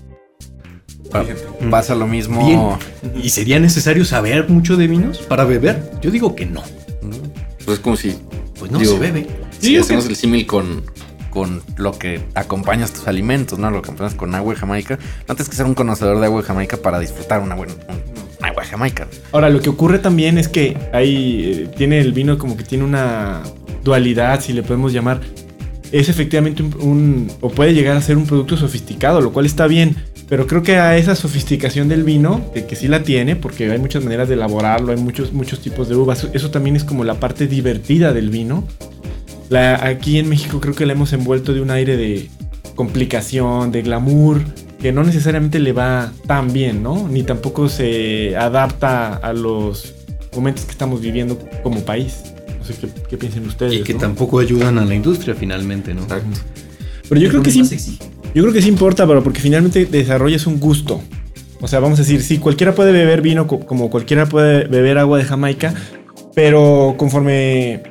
Pa- 1.12 1.26
Pasa 1.72 1.96
lo 1.96 2.06
mismo. 2.08 2.46
Bien. 2.46 3.24
¿Y 3.24 3.30
sería 3.30 3.60
necesario 3.60 4.06
saber 4.06 4.48
mucho 4.50 4.78
de 4.78 4.88
vinos 4.88 5.18
para 5.20 5.44
beber? 5.44 5.92
Yo 6.02 6.12
digo 6.12 6.36
que 6.36 6.46
no, 6.46 6.62
Pues 7.66 7.78
es 7.78 7.84
como 7.84 7.96
si, 7.96 8.14
pues 8.60 8.70
no 8.72 8.78
Digo, 8.80 8.94
se 8.94 9.00
bebe. 9.00 9.28
Si 9.60 9.78
hacemos 9.78 10.06
que- 10.06 10.12
el 10.12 10.16
símil 10.16 10.46
con... 10.46 10.84
con 11.30 11.62
lo 11.78 11.92
que 11.98 12.22
acompañas 12.34 12.92
tus 12.92 13.08
alimentos, 13.08 13.60
¿no? 13.60 13.70
Lo 13.70 13.82
que 13.82 13.88
acompañas 13.90 14.16
con 14.16 14.34
agua 14.34 14.54
de 14.54 14.60
Jamaica. 14.60 14.98
No 15.28 15.36
tienes 15.36 15.50
que 15.50 15.56
ser 15.56 15.66
un 15.68 15.76
conocedor 15.76 16.20
de 16.20 16.26
agua 16.26 16.42
de 16.42 16.48
Jamaica 16.48 16.78
para 16.78 17.00
disfrutar 17.00 17.42
una 17.42 17.54
buena 17.56 17.74
un- 17.88 18.46
agua 18.46 18.64
de 18.64 18.70
Jamaica. 18.70 19.08
Ahora, 19.32 19.50
lo 19.50 19.62
que 19.62 19.70
ocurre 19.70 20.00
también 20.00 20.38
es 20.38 20.48
que 20.48 20.76
hay, 20.94 21.44
eh, 21.68 21.72
tiene 21.78 22.00
el 22.00 22.14
vino 22.14 22.38
como 22.40 22.58
que 22.58 22.64
tiene 22.64 22.84
una 22.84 23.44
dualidad, 23.84 24.42
si 24.42 24.54
le 24.54 24.64
podemos 24.64 24.92
llamar. 24.92 25.22
Es 25.92 26.08
efectivamente 26.10 26.62
un, 26.64 26.74
un- 26.82 27.32
o 27.42 27.50
puede 27.50 27.74
llegar 27.74 27.96
a 27.98 28.02
ser 28.02 28.18
un 28.18 28.26
producto 28.26 28.58
sofisticado, 28.58 29.22
lo 29.22 29.32
cual 29.32 29.46
está 29.46 29.68
bien. 29.68 29.96
Pero 30.30 30.46
creo 30.46 30.62
que 30.62 30.78
a 30.78 30.96
esa 30.98 31.16
sofisticación 31.16 31.90
del 31.90 32.04
vino, 32.04 32.42
de 32.54 32.66
que 32.68 32.76
sí 32.76 32.88
la 32.88 33.02
tiene, 33.04 33.36
porque 33.36 33.72
hay 33.72 33.80
muchas 33.80 34.04
maneras 34.04 34.28
de 34.30 34.36
elaborarlo, 34.36 34.92
hay 34.92 34.98
muchos, 35.00 35.34
muchos 35.34 35.60
tipos 35.60 35.90
de 35.90 35.96
uvas. 35.96 36.28
Eso 36.34 36.52
también 36.52 36.76
es 36.76 36.84
como 36.84 37.04
la 37.04 37.16
parte 37.20 37.48
divertida 37.48 38.14
del 38.14 38.30
vino. 38.30 38.68
La, 39.50 39.86
aquí 39.86 40.20
en 40.20 40.30
México 40.30 40.60
creo 40.62 40.76
que 40.76 40.86
la 40.86 40.94
hemos 40.94 41.12
envuelto 41.14 41.54
de 41.54 41.62
un 41.62 41.72
aire 41.72 41.98
de 41.98 42.30
complicación, 42.76 43.72
de 43.72 43.82
glamour, 43.82 44.42
que 44.80 44.92
no 44.92 45.04
necesariamente 45.04 45.60
le 45.60 45.74
va 45.74 46.12
tan 46.28 46.54
bien, 46.54 46.82
¿no? 46.84 47.08
Ni 47.10 47.24
tampoco 47.24 47.68
se 47.68 48.36
adapta 48.38 49.16
a 49.16 49.34
los 49.34 49.94
momentos 50.36 50.66
que 50.66 50.72
estamos 50.72 51.02
viviendo 51.02 51.38
como 51.64 51.82
país. 51.82 52.24
No 52.58 52.64
sé 52.64 52.74
qué, 52.80 52.88
qué 53.10 53.18
piensen 53.18 53.46
ustedes. 53.48 53.74
Y 53.74 53.84
que 53.84 53.94
¿no? 53.94 54.00
tampoco 54.00 54.40
ayudan 54.40 54.78
a 54.78 54.86
la 54.86 54.96
industria 54.96 55.36
finalmente, 55.36 55.94
¿no? 55.94 56.04
Exacto. 56.04 56.40
Pero 57.10 57.20
yo 57.22 57.30
creo 57.30 57.42
que 57.44 57.52
sí, 57.52 57.98
yo 58.36 58.44
creo 58.44 58.54
que 58.54 58.62
sí 58.62 58.70
importa, 58.70 59.08
pero 59.08 59.24
porque 59.24 59.42
finalmente 59.42 59.86
desarrollas 59.86 60.46
un 60.48 60.60
gusto. 60.60 61.02
O 61.60 61.68
sea, 61.68 61.80
vamos 61.80 62.00
a 62.00 62.04
decir, 62.04 62.22
sí, 62.22 62.38
cualquiera 62.38 62.74
puede 62.76 62.92
beber 62.94 63.22
vino 63.22 63.48
co- 63.48 63.60
como 63.60 63.90
cualquiera 63.90 64.28
puede 64.28 64.66
beber 64.68 64.98
agua 65.00 65.18
de 65.18 65.26
Jamaica, 65.26 65.74
pero 66.36 66.94
conforme 66.98 67.82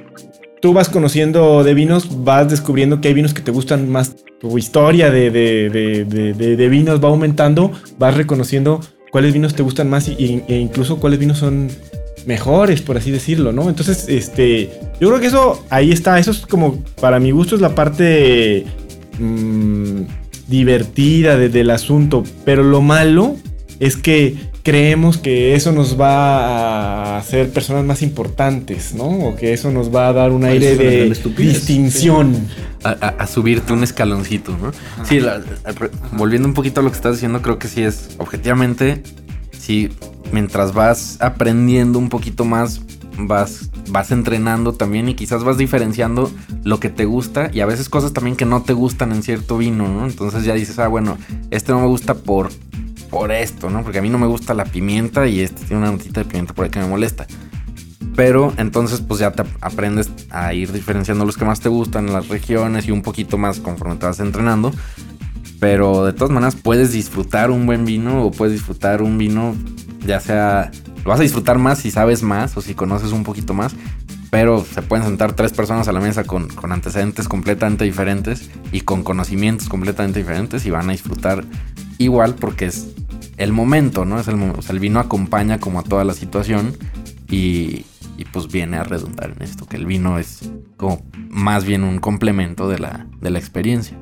tú 0.61 0.73
vas 0.73 0.89
conociendo 0.89 1.63
de 1.65 1.75
vinos, 1.75 2.25
vas 2.25 2.51
descubriendo 2.51 3.01
que 3.01 3.09
hay 3.09 3.15
vinos 3.15 3.35
que 3.35 3.43
te 3.43 3.51
gustan 3.51 3.89
más. 3.91 4.17
Tu 4.41 4.57
historia 4.59 5.11
de, 5.11 5.31
de- 5.31 6.05
de- 6.05 6.57
de- 6.57 6.69
vinos 6.69 7.03
va 7.03 7.09
aumentando, 7.09 7.73
vas 7.99 8.17
reconociendo 8.17 8.81
cuáles 9.11 9.33
vinos 9.33 9.55
te 9.55 9.63
gustan 9.63 9.89
más 9.91 10.09
y- 10.09 10.43
e 10.49 10.57
incluso 10.59 10.99
cuáles 11.01 11.19
vinos 11.19 11.39
son 11.39 11.69
mejores, 12.27 12.83
por 12.83 12.97
así 12.97 13.11
decirlo, 13.11 13.53
¿no? 13.53 13.69
Entonces, 13.69 14.07
este, 14.09 14.71
yo 15.01 15.09
creo 15.09 15.21
que 15.21 15.27
eso 15.29 15.65
ahí 15.71 15.91
está, 15.93 16.19
eso 16.19 16.31
es 16.31 16.47
como, 16.47 16.83
para 17.01 17.19
mi 17.19 17.31
gusto 17.31 17.55
es 17.55 17.61
la 17.61 17.75
parte 17.75 18.65
mm, 19.19 20.03
divertida 20.47 21.37
de- 21.37 21.49
del 21.49 21.71
asunto, 21.71 22.23
pero 22.45 22.63
lo 22.63 22.81
malo 22.81 23.37
es 23.81 23.97
que 23.97 24.35
creemos 24.69 25.17
que 25.17 25.55
eso 25.55 25.73
nos 25.73 25.99
va 25.99 27.15
a 27.15 27.19
hacer 27.19 27.49
personas 27.51 27.87
más 27.87 28.03
importantes, 28.03 28.93
¿no? 28.95 29.05
O 29.05 29.35
que 29.35 29.55
eso 29.55 29.71
nos 29.71 29.95
va 29.95 30.09
a 30.09 30.13
dar 30.13 30.31
un 30.31 30.45
aire 30.45 30.77
de 30.77 31.09
distinción. 31.39 32.37
A, 32.85 32.91
a- 32.91 33.09
a 33.23 33.27
subirte 33.27 33.73
un 33.73 33.83
escaloncito, 33.83 34.57
¿no? 34.61 34.73
Sí, 35.05 35.21
la- 35.21 35.39
re- 35.39 35.91
volviendo 36.13 36.47
un 36.47 36.53
poquito 36.53 36.81
a 36.81 36.85
lo 36.85 36.91
que 36.91 36.97
estás 36.97 37.15
diciendo, 37.15 37.41
creo 37.41 37.59
que 37.59 37.67
sí 37.67 37.83
es, 37.83 38.11
objetivamente, 38.19 39.03
sí, 39.59 39.89
mientras 40.33 40.75
vas 40.75 41.17
aprendiendo 41.21 41.99
un 41.99 42.11
poquito 42.11 42.45
más, 42.45 42.83
vas, 43.17 43.71
vas 43.89 44.11
entrenando 44.13 44.75
también 44.75 45.09
y 45.09 45.15
quizás 45.15 45.45
vas 45.45 45.57
diferenciando 45.57 46.31
lo 46.63 46.79
que 46.79 46.91
te 46.91 47.07
gusta 47.07 47.51
y 47.55 47.61
a 47.61 47.67
veces 47.67 47.89
cosas 47.89 48.13
también 48.13 48.37
que 48.37 48.45
no 48.45 48.63
te 48.63 48.75
gustan 48.75 49.13
en 49.13 49.23
cierto 49.23 49.57
vino, 49.57 49.89
¿no? 49.89 50.07
Entonces 50.07 50.45
ya 50.45 50.53
dices, 50.53 50.79
ah, 50.79 50.89
bueno, 50.89 51.17
este 51.51 51.73
no 51.73 51.81
me 51.81 51.87
gusta 51.87 52.15
por, 52.15 52.51
por 53.11 53.33
esto, 53.33 53.71
¿no? 53.71 53.83
Porque 53.83 53.99
a 53.99 54.03
mí 54.03 54.09
no 54.09 54.19
me 54.19 54.27
gusta 54.27 54.55
la 54.55 54.65
pimienta 54.65 55.27
y 55.27 55.41
este 55.41 55.65
tiene 55.65 55.83
una 55.83 55.93
notita 55.93 56.21
de 56.21 56.27
pimienta 56.27 56.55
por 56.55 56.65
ahí 56.65 56.71
que 56.71 56.79
me 56.79 56.87
molesta. 56.87 57.27
Pero 58.15 58.53
entonces 58.57 59.01
pues 59.01 59.21
ya 59.21 59.33
te 59.33 59.45
aprendes 59.61 60.11
a 60.31 60.53
ir 60.53 60.73
diferenciando 60.73 61.25
los 61.25 61.37
que 61.37 61.45
más 61.45 61.61
te 61.61 61.69
gustan, 61.69 62.13
las 62.13 62.29
regiones 62.29 62.89
y 62.89 62.91
un 62.91 63.03
poquito 63.03 63.39
más 63.39 63.61
conforme 63.61 63.97
te 63.97 64.07
vas 64.07 64.21
entrenando. 64.21 64.73
Pero 65.61 66.05
de 66.05 66.13
todas 66.13 66.33
maneras 66.33 66.57
puedes 66.57 66.93
disfrutar 66.93 67.51
un 67.51 67.67
buen 67.67 67.85
vino 67.85 68.25
o 68.25 68.31
puedes 68.31 68.55
disfrutar 68.55 69.03
un 69.03 69.19
vino 69.19 69.55
ya 70.05 70.21
sea... 70.21 70.71
Lo 71.05 71.11
vas 71.11 71.21
a 71.21 71.23
disfrutar 71.23 71.59
más 71.59 71.79
si 71.79 71.91
sabes 71.91 72.23
más 72.23 72.57
o 72.57 72.61
si 72.61 72.75
conoces 72.75 73.13
un 73.13 73.23
poquito 73.23 73.55
más. 73.55 73.75
Pero 74.31 74.65
se 74.65 74.83
pueden 74.83 75.07
sentar 75.07 75.33
tres 75.33 75.53
personas 75.53 75.89
a 75.89 75.93
la 75.93 76.01
mesa 76.01 76.25
con, 76.25 76.49
con 76.49 76.73
antecedentes 76.73 77.29
completamente 77.29 77.85
diferentes 77.85 78.51
y 78.73 78.83
con 78.83 79.03
conocimientos 79.03 79.69
completamente 79.69 80.19
diferentes 80.19 80.67
y 80.67 80.71
van 80.71 80.89
a 80.89 80.93
disfrutar 80.93 81.45
igual 81.99 82.35
porque 82.35 82.67
es 82.67 82.89
el 83.37 83.53
momento, 83.53 84.05
¿no? 84.05 84.19
Es 84.19 84.29
el, 84.29 84.41
o 84.41 84.63
sea, 84.63 84.73
el 84.73 84.81
vino 84.81 85.01
acompaña 85.01 85.59
como 85.59 85.81
a 85.81 85.85
toda 85.85 86.05
la 86.05 86.15
situación 86.15 86.77
y, 87.29 87.85
y 88.17 88.25
pues 88.33 88.49
viene 88.49 88.77
a 88.79 88.85
redundar 88.85 89.35
en 89.37 89.43
esto, 89.43 89.67
que 89.67 89.77
el 89.77 89.87
vino 89.87 90.19
es 90.19 90.51
como 90.77 91.03
más 91.29 91.65
bien 91.65 91.85
un 91.85 91.99
complemento 91.99 92.69
de 92.69 92.79
la, 92.79 93.07
de 93.21 93.31
la 93.31 93.39
experiencia. 93.39 93.99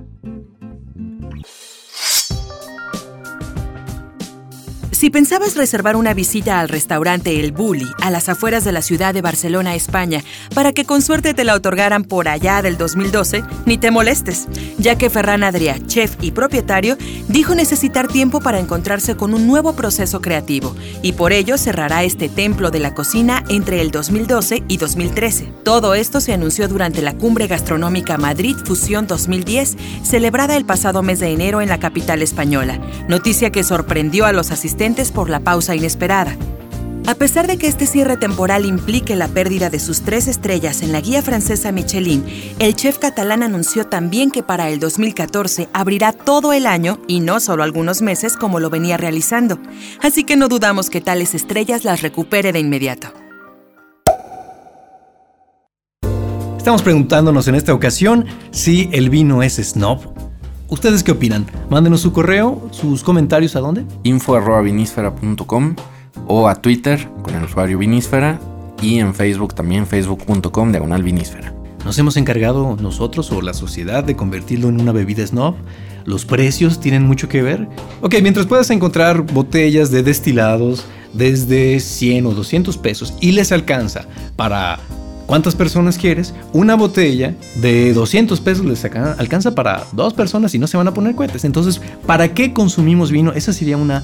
Si 5.07 5.11
pensabas 5.11 5.55
reservar 5.55 5.95
una 5.95 6.15
visita 6.15 6.59
al 6.59 6.69
restaurante 6.69 7.39
El 7.39 7.53
Bulli, 7.53 7.87
a 8.03 8.11
las 8.11 8.29
afueras 8.29 8.65
de 8.65 8.73
la 8.73 8.83
ciudad 8.83 9.15
de 9.15 9.23
Barcelona, 9.23 9.77
España, 9.77 10.25
para 10.53 10.73
que 10.73 10.85
con 10.85 11.01
suerte 11.01 11.33
te 11.33 11.45
la 11.45 11.55
otorgaran 11.55 12.03
por 12.03 12.27
allá 12.27 12.61
del 12.61 12.77
2012, 12.77 13.45
ni 13.67 13.79
te 13.79 13.93
molestes, 13.93 14.49
ya 14.79 14.99
que 14.99 15.09
Ferran 15.09 15.45
Adrià, 15.45 15.79
chef 15.87 16.17
y 16.21 16.33
propietario, 16.33 16.99
dijo 17.29 17.55
necesitar 17.55 18.09
tiempo 18.09 18.41
para 18.41 18.59
encontrarse 18.59 19.17
con 19.17 19.33
un 19.33 19.47
nuevo 19.47 19.75
proceso 19.77 20.21
creativo, 20.21 20.75
y 21.03 21.13
por 21.13 21.33
ello 21.33 21.57
cerrará 21.57 22.03
este 22.03 22.29
templo 22.29 22.73
de 22.73 22.81
la 22.81 22.93
cocina 22.93 23.45
entre 23.49 23.83
el 23.83 23.93
2012 23.93 24.65
y 24.67 24.77
2013. 24.77 25.53
Todo 25.63 25.95
esto 25.95 26.21
se 26.21 26.33
anunció 26.33 26.67
durante 26.67 27.01
la 27.01 27.17
Cumbre 27.17 27.47
Gastronómica 27.47 28.19
Madrid 28.19 28.57
Fusión 28.65 29.07
2010, 29.07 29.77
celebrada 30.03 30.57
el 30.57 30.65
pasado 30.65 31.05
mes 31.05 31.21
de 31.21 31.31
enero 31.31 31.61
en 31.61 31.69
la 31.69 31.79
capital 31.79 32.23
española, 32.23 32.81
noticia 33.07 33.53
que 33.53 33.63
sorprendió 33.63 34.27
a 34.27 34.33
los 34.33 34.51
asistentes 34.51 34.96
por 35.13 35.31
la 35.31 35.41
pausa 35.41 35.75
inesperada. 35.75 36.37
A 37.07 37.15
pesar 37.15 37.47
de 37.47 37.57
que 37.57 37.69
este 37.69 37.87
cierre 37.87 38.17
temporal 38.17 38.65
implique 38.65 39.15
la 39.15 39.29
pérdida 39.29 39.71
de 39.71 39.79
sus 39.79 40.01
tres 40.01 40.27
estrellas 40.27 40.83
en 40.83 40.91
la 40.91 41.01
guía 41.01 41.23
francesa 41.23 41.71
Michelin, 41.71 42.25
el 42.59 42.75
chef 42.75 42.99
catalán 42.99 43.45
anunció 43.45 43.87
también 43.87 44.33
que 44.33 44.43
para 44.43 44.71
el 44.71 44.81
2014 44.81 45.69
abrirá 45.73 46.13
todo 46.13 46.53
el 46.53 46.67
año 46.67 46.99
y 47.07 47.21
no 47.21 47.39
solo 47.39 47.63
algunos 47.63 48.03
meses 48.03 48.37
como 48.37 48.59
lo 48.59 48.71
venía 48.71 48.97
realizando. 48.97 49.61
Así 50.03 50.25
que 50.25 50.37
no 50.37 50.49
dudamos 50.49 50.91
que 50.91 51.01
tales 51.01 51.35
estrellas 51.35 51.85
las 51.85 52.03
recupere 52.03 52.53
de 52.53 52.59
inmediato. 52.59 53.13
Estamos 56.57 56.83
preguntándonos 56.83 57.47
en 57.47 57.55
esta 57.55 57.73
ocasión 57.73 58.27
si 58.51 58.89
el 58.93 59.11
vino 59.11 59.45
es 59.45 59.55
snob. 59.63 60.26
¿Ustedes 60.69 61.05
qué 61.05 61.13
opinan? 61.13 61.47
Mándenos 61.71 62.01
su 62.01 62.13
correo, 62.13 62.69
sus 62.73 63.05
comentarios 63.05 63.55
a 63.55 63.61
dónde. 63.61 63.85
info 64.03 64.35
arroba 64.35 64.63
vinísfera.com 64.63 65.77
o 66.27 66.49
a 66.49 66.57
Twitter 66.57 67.09
con 67.23 67.37
el 67.37 67.45
usuario 67.45 67.79
vinísfera 67.79 68.41
y 68.83 68.99
en 68.99 69.15
Facebook 69.15 69.55
también 69.55 69.87
facebook.com 69.87 70.73
diagonal 70.73 71.05
vinísfera. 71.05 71.55
¿Nos 71.85 71.97
hemos 72.01 72.17
encargado 72.17 72.77
nosotros 72.81 73.31
o 73.31 73.43
la 73.43 73.55
sociedad 73.55 74.03
de 74.03 74.17
convertirlo 74.17 74.69
en 74.69 74.81
una 74.81 74.91
bebida 74.91 75.25
snob? 75.25 75.55
¿Los 76.05 76.25
precios 76.25 76.81
tienen 76.81 77.07
mucho 77.07 77.29
que 77.29 77.43
ver? 77.43 77.69
Ok, 78.01 78.17
mientras 78.21 78.47
puedas 78.47 78.69
encontrar 78.71 79.23
botellas 79.23 79.93
de 79.93 80.03
destilados 80.03 80.85
desde 81.13 81.79
100 81.79 82.27
o 82.27 82.31
200 82.33 82.77
pesos 82.79 83.15
y 83.21 83.33
les 83.33 83.53
alcanza 83.53 84.07
para 84.35 84.81
cuántas 85.27 85.55
personas 85.55 85.99
quieres, 85.99 86.33
una 86.53 86.75
botella 86.77 87.35
de 87.57 87.93
200 87.93 88.41
pesos 88.41 88.65
les 88.65 88.85
alcanza 88.85 89.55
para 89.55 89.85
dos 89.93 90.15
personas 90.15 90.55
y 90.55 90.59
no 90.59 90.67
se 90.67 90.77
van 90.77 90.89
a 90.89 90.95
poner 90.95 91.15
cohetes. 91.15 91.45
Entonces, 91.45 91.81
¿para 92.07 92.33
qué 92.35 92.53
consumimos 92.53 93.11
vino? 93.11 93.33
Esa 93.33 93.53
sería 93.53 93.77
una 93.77 94.03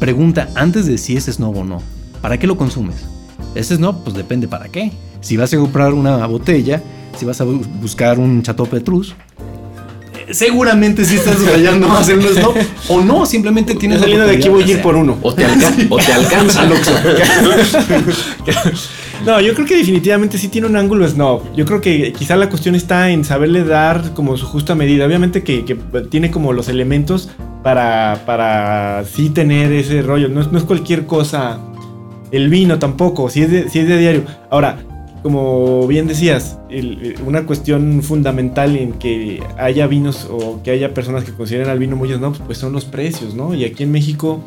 pregunta 0.00 0.48
antes 0.54 0.86
de 0.86 0.98
si 0.98 1.16
es 1.16 1.26
snob 1.26 1.56
o 1.58 1.64
no. 1.64 1.82
¿Para 2.20 2.38
qué 2.38 2.46
lo 2.46 2.56
consumes? 2.56 2.96
Ese 3.54 3.76
snob, 3.76 4.02
pues 4.04 4.16
depende 4.16 4.48
para 4.48 4.68
qué. 4.68 4.92
Si 5.20 5.36
vas 5.36 5.52
a 5.52 5.56
comprar 5.58 5.92
una 5.92 6.24
botella, 6.26 6.82
si 7.18 7.24
vas 7.24 7.40
a 7.40 7.44
bu- 7.44 7.66
buscar 7.80 8.18
un 8.18 8.42
Chateau 8.42 8.66
Petrus, 8.66 9.14
seguramente 10.32 11.04
sí 11.04 11.16
estás 11.16 11.40
rayando 11.46 11.88
más 11.88 12.08
en 12.08 12.18
un. 12.20 12.26
O 12.88 13.00
no, 13.00 13.24
simplemente 13.26 13.74
tienes 13.74 13.98
la 13.98 14.02
Saliendo 14.04 14.26
de 14.26 14.36
aquí 14.36 14.48
voy 14.48 14.64
a 14.64 14.66
ir 14.66 14.82
por 14.82 14.96
uno. 14.96 15.18
O 15.22 15.32
te, 15.32 15.44
alca- 15.44 15.72
o 15.88 15.96
te 15.98 16.12
alcanza. 16.12 16.62
No, 19.24 19.40
yo 19.40 19.54
creo 19.54 19.66
que 19.66 19.76
definitivamente 19.76 20.36
sí 20.36 20.48
tiene 20.48 20.66
un 20.66 20.74
ángulo 20.76 21.06
snob. 21.08 21.42
Yo 21.54 21.64
creo 21.64 21.80
que 21.80 22.12
quizá 22.12 22.34
la 22.34 22.48
cuestión 22.48 22.74
está 22.74 23.10
en 23.10 23.24
saberle 23.24 23.62
dar 23.62 24.14
como 24.14 24.36
su 24.36 24.46
justa 24.46 24.74
medida. 24.74 25.06
Obviamente 25.06 25.44
que, 25.44 25.64
que 25.64 25.76
tiene 26.10 26.32
como 26.32 26.52
los 26.52 26.68
elementos 26.68 27.30
para, 27.62 28.22
para 28.26 29.04
sí 29.04 29.30
tener 29.30 29.70
ese 29.72 30.02
rollo. 30.02 30.28
No 30.28 30.40
es, 30.40 30.50
no 30.50 30.58
es 30.58 30.64
cualquier 30.64 31.06
cosa. 31.06 31.60
El 32.32 32.48
vino 32.48 32.80
tampoco, 32.80 33.30
si 33.30 33.42
es 33.42 33.50
de, 33.52 33.68
si 33.68 33.78
es 33.78 33.86
de 33.86 33.96
diario. 33.98 34.24
Ahora, 34.50 34.78
como 35.22 35.86
bien 35.86 36.08
decías, 36.08 36.58
el- 36.68 37.14
una 37.26 37.46
cuestión 37.46 38.02
fundamental 38.02 38.76
en 38.76 38.92
que 38.94 39.42
haya 39.58 39.86
vinos 39.86 40.28
o 40.30 40.60
que 40.62 40.70
haya 40.72 40.94
personas 40.94 41.24
que 41.24 41.32
consideren 41.32 41.68
al 41.68 41.78
vino 41.78 41.96
muy 41.96 42.12
snob, 42.12 42.36
pues 42.46 42.58
son 42.58 42.72
los 42.72 42.84
precios, 42.84 43.34
¿no? 43.34 43.54
Y 43.54 43.64
aquí 43.64 43.84
en 43.84 43.92
México, 43.92 44.40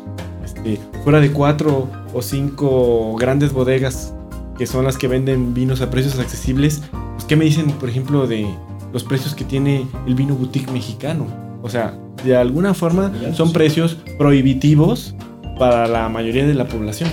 este, 0.44 0.78
fuera 1.02 1.20
de 1.20 1.30
cuatro 1.32 1.88
o 2.12 2.22
cinco 2.22 3.16
grandes 3.18 3.52
bodegas 3.52 4.12
que 4.58 4.66
son 4.66 4.84
las 4.84 4.96
que 4.96 5.06
venden 5.08 5.52
vinos 5.54 5.80
a 5.82 5.90
precios 5.90 6.18
accesibles, 6.18 6.82
pues 7.14 7.24
¿qué 7.24 7.36
me 7.36 7.44
dicen, 7.44 7.66
por 7.72 7.88
ejemplo, 7.88 8.26
de 8.26 8.46
los 8.92 9.04
precios 9.04 9.34
que 9.34 9.44
tiene 9.44 9.86
el 10.06 10.14
vino 10.14 10.34
boutique 10.34 10.70
mexicano? 10.72 11.26
O 11.62 11.68
sea, 11.68 11.94
de 12.24 12.36
alguna 12.36 12.72
forma 12.74 13.12
son 13.34 13.52
precios 13.52 13.96
prohibitivos 14.18 15.14
para 15.58 15.86
la 15.86 16.08
mayoría 16.08 16.46
de 16.46 16.54
la 16.54 16.66
población. 16.66 17.10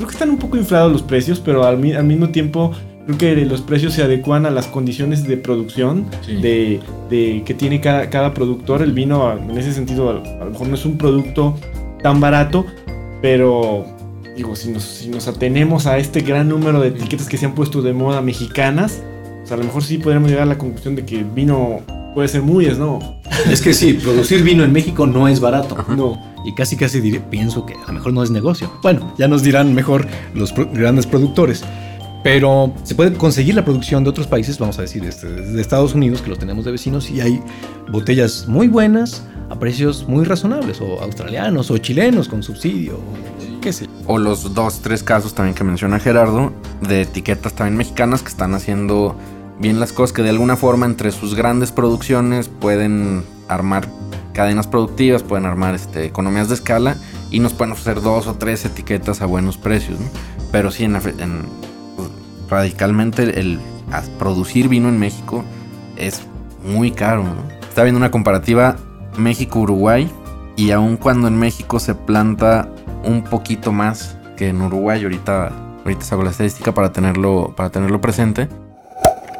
Creo 0.00 0.08
que 0.08 0.14
están 0.14 0.30
un 0.30 0.38
poco 0.38 0.56
inflados 0.56 0.90
los 0.90 1.02
precios, 1.02 1.40
pero 1.40 1.64
al, 1.64 1.76
mi- 1.76 1.92
al 1.92 2.04
mismo 2.04 2.30
tiempo 2.30 2.72
creo 3.04 3.18
que 3.18 3.36
los 3.44 3.60
precios 3.60 3.92
se 3.92 4.02
adecuan 4.02 4.46
a 4.46 4.50
las 4.50 4.66
condiciones 4.66 5.24
de 5.28 5.36
producción 5.36 6.06
Sí. 6.24 6.36
de, 6.40 6.80
de 7.10 7.42
que 7.44 7.52
tiene 7.52 7.82
cada, 7.82 8.08
cada 8.08 8.32
productor. 8.32 8.80
El 8.80 8.92
vino, 8.92 9.30
en 9.30 9.58
ese 9.58 9.72
sentido, 9.74 10.08
a, 10.08 10.12
a 10.40 10.44
lo 10.46 10.52
mejor 10.52 10.68
no 10.68 10.74
es 10.74 10.86
un 10.86 10.96
producto 10.96 11.54
tan 12.02 12.18
barato, 12.18 12.64
pero 13.20 13.84
digo, 14.36 14.56
si 14.56 14.70
nos, 14.70 14.84
si 14.84 15.08
nos 15.10 15.28
atenemos 15.28 15.86
a 15.86 15.98
este 15.98 16.20
gran 16.22 16.48
número 16.48 16.80
de 16.80 16.88
etiquetas 16.88 17.28
que 17.28 17.36
se 17.36 17.44
han 17.44 17.54
puesto 17.54 17.82
de 17.82 17.92
moda 17.92 18.22
mexicanas, 18.22 19.02
pues 19.40 19.52
a 19.52 19.56
lo 19.58 19.64
mejor 19.64 19.82
sí 19.82 19.98
podríamos 19.98 20.30
llegar 20.30 20.44
a 20.44 20.46
la 20.46 20.56
conclusión 20.56 20.96
de 20.96 21.04
que 21.04 21.18
el 21.18 21.24
vino 21.26 21.80
puede 22.14 22.28
ser 22.28 22.42
muy 22.42 22.66
snob. 22.66 23.02
Es 23.50 23.60
que 23.62 23.72
sí, 23.74 23.94
producir 23.94 24.42
vino 24.42 24.64
en 24.64 24.72
México 24.72 25.06
no 25.06 25.28
es 25.28 25.40
barato. 25.40 25.76
No. 25.96 26.20
Y 26.44 26.54
casi 26.54 26.76
casi 26.76 27.00
diré- 27.00 27.20
pienso 27.30 27.66
que 27.66 27.74
a 27.74 27.86
lo 27.88 27.92
mejor 27.94 28.12
no 28.12 28.22
es 28.22 28.30
negocio. 28.30 28.72
Bueno, 28.82 29.14
ya 29.18 29.28
nos 29.28 29.42
dirán 29.42 29.74
mejor 29.74 30.06
los 30.34 30.52
pro- 30.52 30.68
grandes 30.72 31.06
productores. 31.06 31.62
Pero 32.22 32.74
se 32.82 32.94
puede 32.94 33.14
conseguir 33.14 33.54
la 33.54 33.64
producción 33.64 34.04
de 34.04 34.10
otros 34.10 34.26
países, 34.26 34.58
vamos 34.58 34.78
a 34.78 34.82
decir, 34.82 35.02
este, 35.04 35.26
de 35.26 35.60
Estados 35.60 35.94
Unidos, 35.94 36.20
que 36.20 36.28
los 36.28 36.38
tenemos 36.38 36.66
de 36.66 36.72
vecinos, 36.72 37.10
y 37.10 37.22
hay 37.22 37.40
botellas 37.90 38.44
muy 38.46 38.68
buenas 38.68 39.22
a 39.48 39.58
precios 39.58 40.06
muy 40.06 40.24
razonables, 40.26 40.82
o 40.82 41.00
australianos, 41.00 41.70
o 41.70 41.78
chilenos 41.78 42.28
con 42.28 42.42
subsidio, 42.42 42.96
o 42.96 43.60
qué 43.62 43.72
sé. 43.72 43.86
O 44.06 44.18
los 44.18 44.52
dos, 44.52 44.80
tres 44.82 45.02
casos 45.02 45.34
también 45.34 45.54
que 45.54 45.64
menciona 45.64 45.98
Gerardo, 45.98 46.52
de 46.86 47.02
etiquetas 47.02 47.54
también 47.54 47.78
mexicanas 47.78 48.20
que 48.22 48.28
están 48.28 48.54
haciendo 48.54 49.16
bien 49.60 49.78
las 49.78 49.92
cosas, 49.92 50.14
que 50.14 50.22
de 50.22 50.30
alguna 50.30 50.56
forma 50.56 50.86
entre 50.86 51.12
sus 51.12 51.34
grandes 51.34 51.70
producciones 51.70 52.48
pueden 52.48 53.22
armar 53.46 53.86
cadenas 54.32 54.66
productivas, 54.66 55.22
pueden 55.22 55.44
armar 55.44 55.74
este, 55.74 56.06
economías 56.06 56.48
de 56.48 56.54
escala 56.54 56.96
y 57.30 57.40
nos 57.40 57.52
pueden 57.52 57.72
ofrecer 57.72 58.00
dos 58.00 58.26
o 58.26 58.34
tres 58.34 58.64
etiquetas 58.64 59.20
a 59.20 59.26
buenos 59.26 59.58
precios. 59.58 60.00
¿no? 60.00 60.06
Pero 60.50 60.70
sí, 60.70 60.84
en, 60.84 60.98
radicalmente 62.48 63.38
el, 63.38 63.60
producir 64.18 64.68
vino 64.68 64.88
en 64.88 64.98
México 64.98 65.44
es 65.96 66.22
muy 66.64 66.90
caro. 66.90 67.22
¿no? 67.24 67.42
Está 67.68 67.82
viendo 67.82 67.98
una 67.98 68.10
comparativa 68.10 68.76
México-Uruguay 69.18 70.10
y 70.56 70.70
aun 70.70 70.96
cuando 70.96 71.28
en 71.28 71.38
México 71.38 71.78
se 71.78 71.94
planta 71.94 72.68
un 73.04 73.24
poquito 73.24 73.72
más 73.72 74.16
que 74.36 74.48
en 74.48 74.62
Uruguay, 74.62 75.02
ahorita, 75.02 75.52
ahorita 75.84 76.02
saco 76.02 76.22
la 76.22 76.30
estadística 76.30 76.72
para 76.72 76.92
tenerlo, 76.92 77.52
para 77.56 77.70
tenerlo 77.70 78.00
presente. 78.00 78.48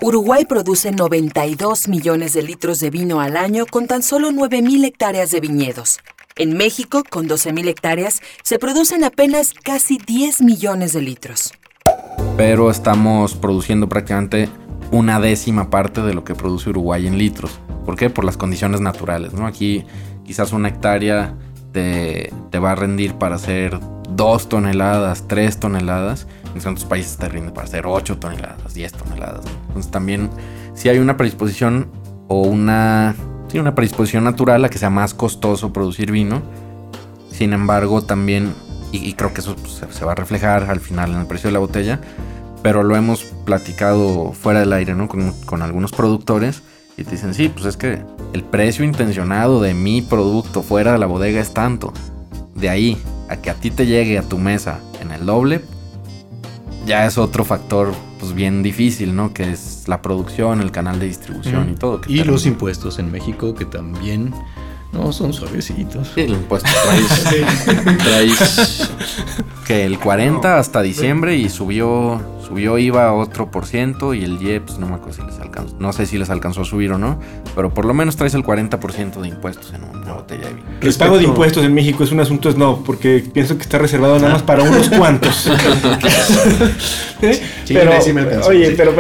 Uruguay 0.03 0.47
produce 0.47 0.93
92 0.93 1.87
millones 1.89 2.33
de 2.33 2.43
litros 2.43 2.81
de 2.81 2.89
vino 2.89 3.21
al 3.21 3.37
año 3.37 3.67
con 3.67 3.87
tan 3.87 4.03
solo 4.03 4.31
9.000 4.31 4.87
hectáreas 4.87 5.31
de 5.31 5.41
viñedos. 5.41 5.99
En 6.37 6.57
México, 6.57 7.03
con 7.09 7.29
12.000 7.29 7.69
hectáreas, 7.69 8.23
se 8.43 8.59
producen 8.59 9.05
apenas 9.05 9.53
casi 9.53 9.99
10 9.99 10.41
millones 10.41 10.95
de 10.95 11.03
litros. 11.03 11.53
pero 12.39 12.71
estamos 12.71 13.35
produciendo 13.35 13.91
prácticamente 13.91 14.49
una 14.91 15.21
décima 15.21 15.69
parte 15.69 16.01
de 16.01 16.15
lo 16.15 16.25
que 16.25 16.35
produce 16.35 16.71
Uruguay 16.71 17.07
en 17.07 17.19
litros. 17.19 17.61
¿Por 17.85 17.97
qué? 17.97 18.09
Por 18.09 18.25
las 18.25 18.39
condiciones 18.39 18.81
naturales, 18.81 19.35
¿no? 19.35 19.47
Aquí 19.47 19.85
quizás 20.25 20.53
una 20.53 20.69
hectárea 20.69 21.35
te, 21.73 22.33
te 22.51 22.59
va 22.59 22.73
a 22.73 22.75
rendir 22.75 23.17
para 23.17 23.35
hacer 23.35 23.79
dos 24.09 24.49
toneladas, 24.49 25.29
tres 25.29 25.61
toneladas, 25.61 26.27
en 26.55 26.61
otros 26.61 26.85
países 26.85 27.17
te 27.17 27.29
rinde 27.29 27.53
para 27.53 27.67
hacer 27.67 27.87
8 27.87 28.19
toneladas, 28.19 28.75
10 28.75 28.93
toneladas. 28.93 29.45
¿no? 29.45 29.51
Entonces 29.69 29.91
también 29.91 30.31
si 30.75 30.89
hay 30.89 30.99
una 30.99 31.17
predisposición 31.17 31.91
o 32.29 32.43
una, 32.43 33.15
sí, 33.49 33.59
una 33.59 33.75
predisposición 33.75 34.25
natural 34.25 34.65
a 34.65 34.69
que 34.69 34.79
sea 34.79 34.91
más 34.91 35.15
costoso 35.15 35.73
producir 35.73 36.11
vino. 36.11 36.43
Sin 37.31 37.53
embargo, 37.53 38.03
también, 38.03 38.53
y, 38.93 38.99
y 38.99 39.15
creo 39.15 39.33
que 39.33 39.41
eso 39.41 39.57
pues, 39.57 39.83
se 39.91 40.05
va 40.05 40.13
a 40.13 40.15
reflejar 40.15 40.71
al 40.71 40.81
final 40.81 41.13
en 41.13 41.21
el 41.21 41.27
precio 41.27 41.49
de 41.49 41.53
la 41.53 41.59
botella, 41.59 42.01
pero 42.63 42.83
lo 42.83 42.97
hemos 42.97 43.25
platicado 43.25 44.33
fuera 44.33 44.61
del 44.61 44.73
aire, 44.73 44.95
¿no? 44.95 45.09
Con, 45.09 45.33
con 45.47 45.63
algunos 45.63 45.93
productores 45.93 46.63
y 46.97 47.05
te 47.05 47.13
dicen, 47.13 47.33
sí, 47.33 47.49
pues 47.49 47.65
es 47.65 47.77
que 47.77 48.03
el 48.35 48.45
precio 48.45 48.85
intencionado 48.85 49.63
de 49.63 49.75
mi 49.75 50.03
producto 50.03 50.63
fuera 50.63 50.93
de 50.93 50.99
la 50.99 51.07
bodega 51.07 51.41
es 51.41 51.55
tanto. 51.55 51.93
De 52.55 52.69
ahí 52.69 53.01
a 53.29 53.37
que 53.37 53.49
a 53.49 53.55
ti 53.55 53.71
te 53.71 53.87
llegue 53.87 54.19
a 54.19 54.23
tu 54.23 54.37
mesa 54.37 54.81
en 55.01 55.11
el 55.11 55.25
doble, 55.25 55.63
ya 56.87 57.07
es 57.07 57.19
otro 57.19 57.45
factor 57.45 57.93
pues 58.19 58.35
bien 58.35 58.63
difícil, 58.63 59.15
¿no? 59.17 59.33
Que 59.33 59.51
es 59.51 59.85
la 59.87 60.03
producción, 60.03 60.61
el 60.61 60.71
canal 60.71 60.99
de 61.01 61.07
distribución 61.07 61.69
Mm. 61.69 61.73
y 61.73 61.75
todo. 61.77 62.01
que 62.01 62.13
Y 62.13 62.17
termina- 62.17 62.33
los 62.33 62.47
impuestos 62.47 62.99
en 62.99 63.11
México 63.11 63.55
que 63.55 63.65
también 63.65 64.33
no 64.93 65.13
son 65.13 65.33
suavecitos. 65.33 66.13
El 66.17 66.31
impuesto 66.31 66.71
traes, 66.85 67.99
traes 67.99 68.91
que 69.67 69.85
el 69.85 69.99
40 69.99 70.59
hasta 70.59 70.83
diciembre 70.83 71.37
y 71.37 71.49
subió 71.49 72.21
subió 72.51 72.79
IVA 72.79 73.07
a 73.07 73.13
otro 73.15 73.49
por 73.49 73.65
ciento 73.65 74.13
y 74.13 74.25
el 74.25 74.43
IE, 74.43 74.61
pues 74.61 74.77
no 74.81 74.89
me 74.89 74.97
acuerdo 74.97 75.23
si 75.23 75.23
les 75.23 75.39
alcanzó, 75.39 75.77
no 75.79 75.93
sé 75.93 76.05
si 76.05 76.19
les 76.19 76.31
alcanzó 76.31 76.63
a 76.63 76.65
subir 76.65 76.91
o 76.91 76.99
no, 76.99 77.21
pero 77.55 77.73
por 77.73 77.85
lo 77.85 77.95
menos 77.95 78.17
traes 78.17 78.35
el 78.35 78.43
40% 78.43 79.21
de 79.21 79.29
impuestos 79.29 79.73
en 79.73 79.85
una 79.85 80.15
botella 80.15 80.49
de 80.49 80.55
vino. 80.55 80.67
El 80.81 80.93
pago 80.95 81.17
de 81.17 81.25
impuestos 81.25 81.65
en 81.65 81.73
México 81.73 82.03
es 82.03 82.11
un 82.11 82.19
asunto 82.19 82.51
snob, 82.51 82.83
porque 82.85 83.25
pienso 83.33 83.57
que 83.57 83.63
está 83.63 83.79
reservado 83.79 84.19
nada 84.19 84.33
más 84.33 84.43
para 84.43 84.65
unos 84.65 84.89
cuantos. 84.89 85.47
¿Eh? 87.23 87.41
Sí, 87.65 87.75
pero, 87.75 88.01
sí 88.03 88.13
me 88.13 88.23
alcanzó, 88.23 88.49
oye, 88.49 88.71
sí. 88.71 88.75
pero, 88.77 88.95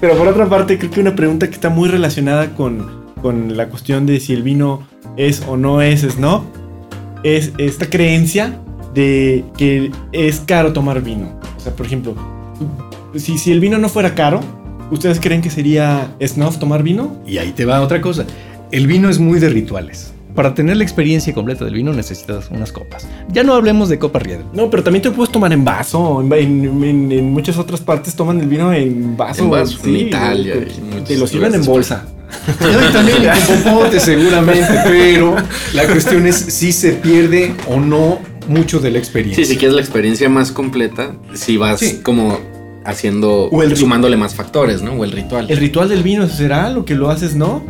pero 0.00 0.16
por 0.16 0.28
otra 0.28 0.48
parte, 0.48 0.78
creo 0.78 0.90
que 0.90 1.00
una 1.00 1.14
pregunta 1.14 1.48
que 1.48 1.54
está 1.54 1.68
muy 1.68 1.90
relacionada 1.90 2.54
con, 2.54 3.07
con 3.20 3.56
la 3.56 3.68
cuestión 3.68 4.06
de 4.06 4.20
si 4.20 4.32
el 4.32 4.42
vino 4.42 4.86
es 5.16 5.42
o 5.48 5.56
no 5.56 5.82
es 5.82 6.02
snob, 6.02 6.42
es 7.24 7.52
esta 7.58 7.88
creencia 7.90 8.60
de 8.94 9.44
que 9.56 9.90
es 10.12 10.40
caro 10.40 10.72
tomar 10.72 11.02
vino. 11.02 11.38
O 11.56 11.60
sea, 11.60 11.74
por 11.74 11.86
ejemplo, 11.86 12.14
si, 13.16 13.38
si 13.38 13.52
el 13.52 13.60
vino 13.60 13.78
no 13.78 13.88
fuera 13.88 14.14
caro, 14.14 14.40
¿ustedes 14.90 15.20
creen 15.20 15.42
que 15.42 15.50
sería 15.50 16.14
snob 16.24 16.58
tomar 16.58 16.82
vino? 16.82 17.16
Y 17.26 17.38
ahí 17.38 17.52
te 17.52 17.64
va 17.64 17.80
otra 17.80 18.00
cosa. 18.00 18.24
El 18.70 18.86
vino 18.86 19.08
es 19.08 19.18
muy 19.18 19.40
de 19.40 19.48
rituales. 19.48 20.12
Para 20.34 20.54
tener 20.54 20.76
la 20.76 20.84
experiencia 20.84 21.34
completa 21.34 21.64
del 21.64 21.74
vino 21.74 21.92
necesitas 21.92 22.48
unas 22.52 22.70
copas. 22.70 23.08
Ya 23.32 23.42
no 23.42 23.54
hablemos 23.54 23.88
de 23.88 23.98
copa 23.98 24.20
riedel. 24.20 24.44
No, 24.52 24.70
pero 24.70 24.84
también 24.84 25.02
te 25.02 25.10
puedes 25.10 25.32
tomar 25.32 25.52
en 25.52 25.64
vaso. 25.64 26.20
En, 26.20 26.32
en- 26.32 26.84
en- 26.84 27.10
en 27.12 27.32
muchas 27.32 27.58
otras 27.58 27.80
partes 27.80 28.14
toman 28.14 28.40
el 28.40 28.46
vino 28.46 28.72
en 28.72 29.16
vaso. 29.16 29.42
En 29.42 29.50
vaso, 29.50 29.78
en 29.78 29.84
sí, 29.84 29.96
Italia 30.02 30.54
Te, 31.06 31.14
en 31.14 31.20
lo 31.20 31.26
sirven 31.26 31.54
en 31.54 31.60
lugares. 31.66 31.88
Bolsa. 32.60 32.88
Y 32.88 32.92
también 32.92 33.18
con 33.46 33.62
popote 33.72 34.00
seguramente, 34.00 34.68
pero 34.84 35.36
la 35.74 35.86
cuestión 35.86 36.26
es 36.26 36.36
si 36.36 36.72
se 36.72 36.92
pierde 36.92 37.54
o 37.68 37.80
no 37.80 38.18
mucho 38.48 38.80
de 38.80 38.90
la 38.90 38.98
experiencia. 38.98 39.44
Sí, 39.44 39.52
si 39.52 39.58
quieres 39.58 39.74
la 39.74 39.82
experiencia 39.82 40.28
más 40.28 40.52
completa, 40.52 41.12
si 41.34 41.56
vas 41.56 41.80
Sí. 41.80 42.00
como 42.02 42.38
haciendo, 42.84 43.48
O 43.50 43.62
el 43.62 43.76
sumándole 43.76 44.16
más 44.16 44.34
factores, 44.34 44.80
¿no? 44.82 44.92
O 44.92 45.04
el 45.04 45.12
ritual. 45.12 45.46
¿El 45.50 45.58
ritual 45.58 45.88
del 45.90 46.02
vino 46.02 46.26
será 46.28 46.70
lo 46.70 46.84
que 46.84 46.94
lo 46.94 47.10
haces, 47.10 47.34
no? 47.34 47.62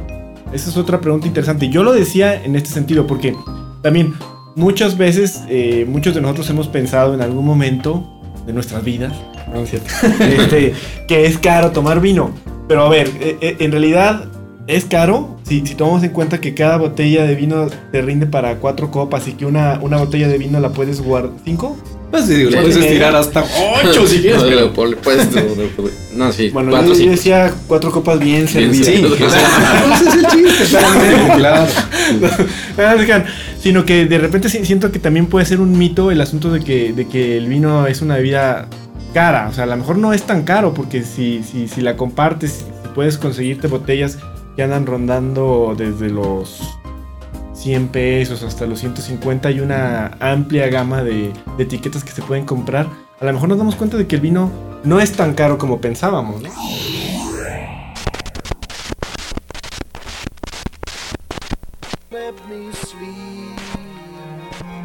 Esa 0.53 0.71
es 0.71 0.77
otra 0.77 1.01
pregunta 1.01 1.27
interesante. 1.27 1.69
Yo 1.69 1.83
lo 1.83 1.93
decía 1.93 2.35
en 2.43 2.55
este 2.57 2.71
sentido 2.71 3.07
porque 3.07 3.35
también 3.83 4.15
muchas 4.55 4.97
veces, 4.97 5.41
eh, 5.49 5.85
muchos 5.89 6.15
de 6.15 6.21
nosotros 6.21 6.49
hemos 6.51 6.69
pensado 6.69 7.15
en 7.15 7.21
algún 7.21 7.45
momento 7.45 8.09
de 8.47 8.53
nuestras 8.53 8.85
vidas, 8.85 9.13
¿no 9.53 9.61
es 9.61 9.71
cierto? 9.71 9.89
Este, 10.21 10.73
que 11.09 11.27
es 11.27 11.37
caro 11.39 11.73
tomar 11.73 12.01
vino. 12.01 12.31
Pero 12.69 12.83
a 12.87 12.89
ver, 12.89 13.09
eh, 13.21 13.37
eh, 13.41 13.57
en 13.59 13.73
realidad 13.73 14.27
es 14.69 14.85
caro 14.85 15.37
si, 15.45 15.67
si 15.67 15.75
tomamos 15.75 16.03
en 16.05 16.11
cuenta 16.11 16.41
que 16.41 16.55
cada 16.55 16.77
botella 16.77 17.25
de 17.25 17.35
vino 17.35 17.67
te 17.91 18.03
rinde 18.03 18.27
para 18.27 18.57
cuatro 18.57 18.91
copas 18.91 19.27
y 19.27 19.33
que 19.33 19.47
una, 19.47 19.81
una 19.83 19.97
botella 19.97 20.29
de 20.29 20.39
vino 20.39 20.61
la 20.61 20.69
puedes 20.71 21.01
guardar. 21.01 21.33
¿Cinco? 21.45 21.77
Pues 22.11 22.25
sí, 22.25 22.35
digo, 22.37 22.51
le 22.51 22.59
puedes 22.63 22.77
estirar 22.77 23.15
hasta 23.17 23.45
8 23.85 24.07
si 24.07 24.21
quieres, 24.23 24.43
No, 24.43 24.49
pero... 24.49 24.97
puedes- 25.03 25.29
no, 26.15 26.33
sí, 26.33 26.49
Bueno, 26.51 26.71
cuatro, 26.71 26.95
yo, 26.95 27.11
decía 27.11 27.53
cuatro 27.67 27.91
copas 27.91 28.19
bien 28.19 28.49
servidas. 28.49 28.87
Sí, 28.87 28.93
ese 28.95 30.07
es 30.07 30.15
el 30.15 30.27
chiste, 30.27 30.79
claro. 31.37 31.67
Ah, 32.79 33.25
Sino 33.61 33.85
que 33.85 34.07
de 34.07 34.19
repente 34.19 34.49
sí- 34.49 34.65
siento 34.65 34.91
que 34.93 34.99
también 34.99 35.27
puede 35.27 35.45
ser 35.45 35.61
un 35.61 35.77
mito 35.77 36.11
el 36.11 36.21
asunto 36.21 36.51
de 36.51 36.61
que, 36.61 36.93
de 36.93 37.07
que 37.09 37.37
el 37.37 37.47
vino 37.47 37.87
es 37.87 38.01
una 38.03 38.17
bebida 38.17 38.69
cara. 39.13 39.49
O 39.49 39.53
sea, 39.53 39.65
a 39.65 39.67
lo 39.67 39.77
mejor 39.77 39.99
no 39.99 40.13
es 40.13 40.23
tan 40.23 40.45
caro 40.45 40.73
porque 40.75 41.03
si, 41.03 41.43
si, 41.43 41.69
si 41.69 41.81
la 41.83 41.97
compartes, 41.97 42.53
si 42.53 42.89
puedes 42.95 43.19
conseguirte 43.19 43.67
botellas 43.67 44.19
que 44.59 44.65
andan 44.65 44.87
rondando 44.87 45.77
desde 45.79 46.11
los 46.11 46.77
100 47.55 47.89
pesos 47.91 48.43
hasta 48.43 48.67
los 48.67 48.81
150 48.81 49.51
hay 49.51 49.61
una 49.61 50.17
amplia 50.19 50.67
gama 50.67 51.05
de, 51.05 51.33
etiquetas 51.61 52.03
que 52.03 52.11
se 52.11 52.23
pueden 52.23 52.45
comprar. 52.45 52.89
A 53.21 53.25
lo 53.25 53.33
mejor 53.33 53.51
nos 53.51 53.59
damos 53.59 53.77
cuenta 53.77 53.97
de 53.97 54.09
que 54.09 54.17
el 54.17 54.21
vino 54.21 54.51
no 54.83 54.99
es 54.99 55.13
tan 55.13 55.35
caro 55.35 55.59
como 55.59 55.81
pensábamos. 55.81 56.43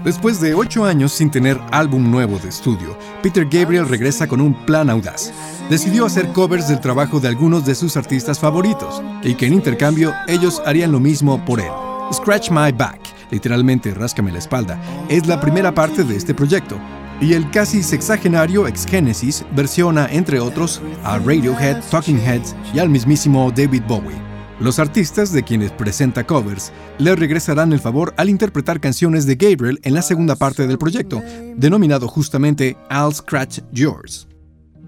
Después 0.06 0.40
de 0.40 0.54
ocho 0.54 0.86
años 0.86 1.14
sin 1.14 1.32
tener 1.32 1.60
álbum 1.72 2.12
nuevo 2.12 2.38
de 2.38 2.50
estudio, 2.50 2.96
Peter 3.24 3.48
Gabriel 3.50 3.90
regresa 3.90 4.28
con 4.28 4.40
un 4.40 4.54
plan 4.68 4.92
audaz. 4.92 5.34
Decidió 5.70 6.06
hacer 6.06 6.28
covers 6.34 6.68
del 6.68 6.82
trabajo 6.82 7.20
de 7.20 7.30
algunos 7.30 7.66
de 7.66 7.74
sus 7.74 7.96
artistas 7.96 8.38
favoritos 8.38 9.02
y 9.24 9.34
que 9.36 9.48
en 9.48 9.54
intercambio 9.54 10.14
ellos 10.28 10.62
harían 10.66 10.92
lo 10.92 11.00
mismo 11.00 11.44
por 11.46 11.62
él. 11.62 11.72
Scratch 12.12 12.52
My 12.52 12.72
Back, 12.72 13.00
literalmente 13.32 13.94
Ráscame 13.94 14.32
la 14.32 14.40
espalda, 14.40 14.80
es 15.10 15.26
la 15.26 15.40
primera 15.40 15.74
parte 15.74 16.04
de 16.04 16.18
este 16.18 16.34
proyecto. 16.34 16.78
Y 17.22 17.34
el 17.34 17.50
casi 17.50 17.82
sexagenario 17.82 18.68
ex 18.68 18.86
Genesis 18.86 19.46
versiona, 19.56 20.08
entre 20.12 20.40
otros, 20.40 20.82
a 21.04 21.18
Radiohead, 21.18 21.82
Talking 21.90 22.20
Heads 22.20 22.56
y 22.74 22.80
al 22.80 22.90
mismísimo 22.90 23.50
David 23.56 23.84
Bowie. 23.88 24.22
Los 24.60 24.80
artistas 24.80 25.32
de 25.32 25.44
quienes 25.44 25.72
presenta 25.72 26.26
covers 26.26 26.74
le 26.98 27.16
regresarán 27.16 27.72
el 27.72 27.80
favor 27.80 28.14
al 28.18 28.30
interpretar 28.30 28.80
canciones 28.80 29.26
de 29.26 29.36
Gabriel 29.36 29.80
en 29.84 29.94
la 29.94 30.02
segunda 30.02 30.36
parte 30.36 30.68
del 30.68 30.78
proyecto, 30.78 31.22
denominado 31.56 32.08
justamente 32.08 32.76
I'll 32.92 33.14
Scratch 33.14 33.60
Yours. 33.72 34.28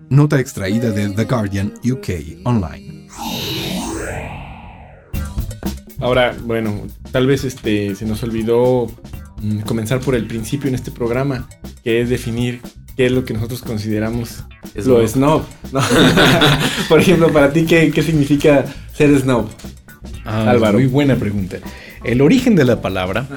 Nota 0.09 0.39
extraída 0.39 0.91
de 0.91 1.09
The 1.09 1.25
Guardian 1.25 1.73
UK 1.83 2.45
Online. 2.45 3.07
Ahora, 5.99 6.35
bueno, 6.43 6.85
tal 7.11 7.25
vez 7.25 7.43
este 7.43 7.95
se 7.95 8.05
nos 8.05 8.21
olvidó 8.21 8.87
mm, 9.41 9.61
comenzar 9.61 9.99
por 10.01 10.13
el 10.15 10.27
principio 10.27 10.67
en 10.67 10.75
este 10.75 10.91
programa, 10.91 11.47
que 11.83 12.01
es 12.01 12.09
definir 12.09 12.61
qué 12.95 13.07
es 13.07 13.11
lo 13.11 13.25
que 13.25 13.33
nosotros 13.33 13.61
consideramos 13.61 14.43
Es 14.75 14.85
lo 14.85 15.05
snob. 15.07 15.43
¿no? 15.71 15.81
por 16.89 16.99
ejemplo, 16.99 17.31
para 17.33 17.51
ti, 17.51 17.65
¿qué, 17.65 17.91
qué 17.91 18.03
significa 18.03 18.65
ser 18.93 19.17
snob? 19.19 19.47
Álvaro. 20.25 20.77
Ah, 20.77 20.81
Muy 20.81 20.87
buena 20.87 21.15
pregunta. 21.15 21.57
El 22.05 22.21
origen 22.21 22.55
de 22.55 22.65
la 22.65 22.81
palabra 22.81 23.27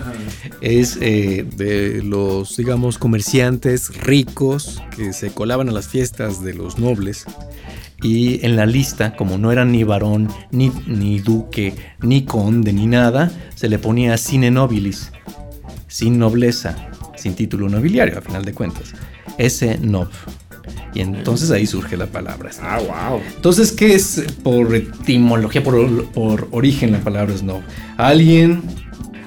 es 0.61 0.99
eh, 1.01 1.47
de 1.57 2.03
los, 2.03 2.57
digamos, 2.59 2.99
comerciantes 2.99 3.97
ricos 3.97 4.83
que 4.95 5.15
se 5.15 5.31
colaban 5.31 5.71
a 5.71 5.73
las 5.73 5.89
fiestas 5.89 6.43
de 6.45 6.53
los 6.53 6.79
nobles. 6.79 7.25
Y 8.03 8.45
en 8.45 8.57
la 8.57 8.67
lista, 8.67 9.17
como 9.17 9.39
no 9.39 9.51
eran 9.51 9.73
ni 9.73 9.85
varón, 9.85 10.29
ni, 10.51 10.71
ni 10.87 11.19
duque, 11.19 11.75
ni 12.01 12.27
conde, 12.27 12.75
ni 12.75 12.87
nada, 12.87 13.33
se 13.55 13.71
le 13.71 13.79
ponía 13.79 14.19
sine 14.19 14.51
nobilis, 14.51 15.13
sin 15.89 16.19
nobleza, 16.19 16.91
sin 17.17 17.35
título 17.35 17.71
nobiliario, 17.71 18.19
a 18.19 18.21
final 18.23 18.45
de 18.45 18.53
cuentas. 18.53 18.93
Ese 19.39 19.79
nob. 19.79 20.09
Y 20.95 21.01
entonces 21.01 21.51
ahí 21.51 21.67
surge 21.67 21.97
la 21.97 22.07
palabra. 22.07 22.51
Ah, 22.63 22.79
wow. 22.79 23.21
Entonces, 23.37 23.73
¿qué 23.73 23.95
es 23.95 24.25
por 24.43 24.75
etimología, 24.75 25.63
por, 25.63 26.05
por 26.07 26.49
origen 26.51 26.93
la 26.93 26.99
palabra 26.99 27.37
snob? 27.37 27.61
Alguien, 27.97 28.63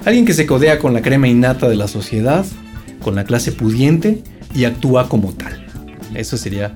alguien 0.04 0.24
que 0.26 0.34
se 0.34 0.46
codea 0.46 0.78
con 0.78 0.92
la 0.92 1.02
crema 1.02 1.28
innata 1.28 1.68
de 1.68 1.76
la 1.76 1.88
sociedad, 1.88 2.44
con 3.02 3.14
la 3.14 3.24
clase 3.24 3.52
pudiente 3.52 4.22
y 4.54 4.64
actúa 4.64 5.08
como 5.08 5.32
tal. 5.32 5.64
Eso 6.14 6.36
sería 6.36 6.72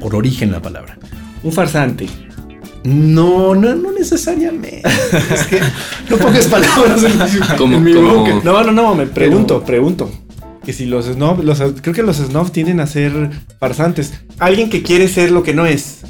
por 0.00 0.14
origen 0.14 0.50
la 0.52 0.60
palabra. 0.60 0.98
Un 1.42 1.52
farsante. 1.52 2.06
No, 2.84 3.54
no, 3.54 3.74
no 3.74 3.92
necesariamente. 3.92 4.82
es 5.32 5.44
que 5.46 5.60
no 6.10 6.16
pongas 6.18 6.46
palabras 6.48 7.02
en, 7.02 7.62
en 7.72 7.82
mi 7.84 7.94
como- 7.94 8.14
boca. 8.16 8.40
No, 8.44 8.62
no, 8.64 8.72
no, 8.72 8.94
me 8.94 9.06
pregunto, 9.06 9.64
pregunto. 9.64 10.10
Que 10.64 10.72
si 10.72 10.86
los 10.86 11.06
snob, 11.06 11.42
los, 11.42 11.60
creo 11.82 11.94
que 11.94 12.02
los 12.02 12.16
snob 12.16 12.50
tienden 12.50 12.80
a 12.80 12.86
ser 12.86 13.30
farsantes. 13.58 14.14
Alguien 14.38 14.70
que 14.70 14.82
quiere 14.82 15.08
ser 15.08 15.30
lo 15.30 15.42
que 15.42 15.54
no 15.54 15.66
es. 15.66 16.02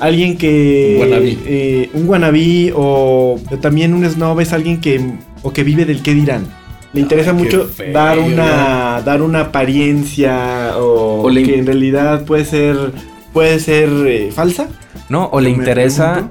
Alguien 0.00 0.36
que... 0.36 0.96
Un 0.96 1.00
wannabe. 1.00 1.38
eh, 1.46 1.90
un 1.94 2.08
wannabe 2.08 2.72
o 2.74 3.40
también 3.62 3.94
un 3.94 4.04
snob 4.04 4.40
es 4.40 4.52
alguien 4.52 4.80
que... 4.80 5.00
O 5.42 5.52
que 5.52 5.62
vive 5.62 5.84
del 5.84 6.02
qué 6.02 6.12
dirán. 6.12 6.46
Le 6.92 7.02
interesa 7.02 7.30
Ay, 7.30 7.36
mucho 7.36 7.66
feo, 7.66 7.92
dar 7.92 8.18
una 8.18 9.02
dar 9.02 9.20
una 9.20 9.40
apariencia 9.42 10.72
o, 10.78 11.28
que 11.28 11.58
en 11.58 11.66
realidad 11.66 12.24
puede 12.24 12.46
ser 12.46 12.92
puede 13.34 13.60
ser 13.60 13.90
eh, 14.06 14.30
falsa. 14.32 14.68
No, 15.10 15.28
o 15.30 15.40
le 15.40 15.50
interesa 15.50 16.30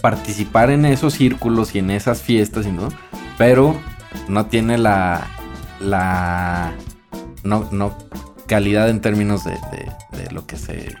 participar 0.00 0.70
en 0.70 0.84
esos 0.84 1.14
círculos 1.14 1.74
y 1.74 1.80
en 1.80 1.90
esas 1.90 2.22
fiestas 2.22 2.64
y 2.64 2.70
no, 2.70 2.90
pero 3.38 3.74
no 4.28 4.46
tiene 4.46 4.78
la 4.78 5.26
la 5.80 6.74
no, 7.44 7.68
no 7.70 7.96
calidad 8.46 8.88
en 8.90 9.00
términos 9.00 9.44
de, 9.44 9.52
de- 9.52 10.24
de 10.24 10.30
lo 10.32 10.46
que 10.46 10.56
se 10.56 10.94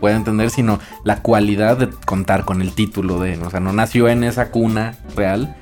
puede 0.00 0.16
entender, 0.16 0.50
sino 0.50 0.78
la 1.04 1.22
cualidad 1.22 1.76
de 1.76 1.88
contar 1.90 2.44
con 2.44 2.60
el 2.62 2.72
título 2.72 3.18
de, 3.20 3.38
o 3.38 3.50
sea, 3.50 3.60
no 3.60 3.72
nació 3.72 4.08
en 4.08 4.24
esa 4.24 4.50
cuna 4.50 4.96
real, 5.16 5.56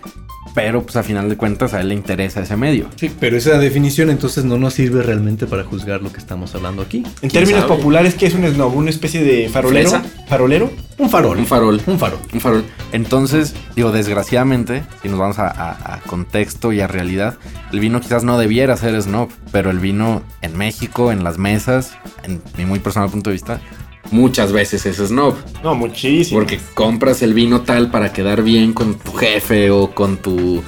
pero 0.54 0.82
pues 0.82 0.96
a 0.96 1.02
final 1.02 1.28
de 1.28 1.36
cuentas 1.36 1.74
a 1.74 1.80
él 1.80 1.88
le 1.88 1.94
interesa 1.94 2.40
ese 2.40 2.56
medio. 2.56 2.88
Sí, 2.96 3.10
pero 3.20 3.36
esa 3.36 3.58
definición 3.58 4.10
entonces 4.10 4.44
no 4.44 4.56
nos 4.58 4.74
sirve 4.74 5.02
realmente 5.02 5.46
para 5.46 5.64
juzgar 5.64 6.02
lo 6.02 6.12
que 6.12 6.18
estamos 6.18 6.54
hablando 6.54 6.82
aquí. 6.82 7.02
En 7.22 7.30
términos 7.30 7.62
sabe? 7.62 7.76
populares, 7.76 8.14
¿qué 8.14 8.26
es 8.26 8.34
un 8.34 8.46
snob? 8.46 8.74
¿Una 8.74 8.90
especie 8.90 9.22
de 9.22 9.48
farolero? 9.48 9.90
¿Fresa? 9.90 10.04
¿Farolero? 10.28 10.72
Un 10.98 11.10
farol. 11.10 11.38
Un 11.38 11.46
farol. 11.46 11.80
Un 11.86 11.98
farol. 11.98 12.18
Un 12.32 12.40
farol. 12.40 12.64
Entonces, 12.92 13.54
digo, 13.74 13.92
desgraciadamente, 13.92 14.82
si 15.02 15.08
nos 15.10 15.18
vamos 15.18 15.38
a, 15.38 15.48
a- 15.48 15.94
a 15.96 16.00
contexto 16.00 16.72
y 16.72 16.80
a 16.80 16.86
realidad, 16.86 17.36
el 17.72 17.80
vino 17.80 18.00
quizás 18.00 18.24
no 18.24 18.38
debiera 18.38 18.76
ser 18.78 19.00
snob, 19.02 19.28
pero 19.52 19.70
el 19.70 19.78
vino 19.78 20.22
en 20.40 20.56
México, 20.56 21.12
en 21.12 21.22
las 21.22 21.36
mesas, 21.36 21.92
en 22.22 22.40
mi 22.56 22.64
muy 22.64 22.78
personal 22.78 23.10
punto 23.10 23.28
de 23.30 23.34
vista, 23.34 23.60
Muchas 24.10 24.52
veces 24.52 24.86
es 24.86 24.96
snob. 24.96 25.34
No, 25.62 25.74
muchísimo. 25.74 26.40
Porque 26.40 26.60
compras 26.74 27.22
el 27.22 27.34
vino 27.34 27.62
tal 27.62 27.90
para 27.90 28.12
quedar 28.12 28.42
bien 28.42 28.72
con 28.72 28.94
tu 28.94 29.12
jefe 29.12 29.70
o 29.70 29.94
con 29.94 30.16
tu. 30.18 30.62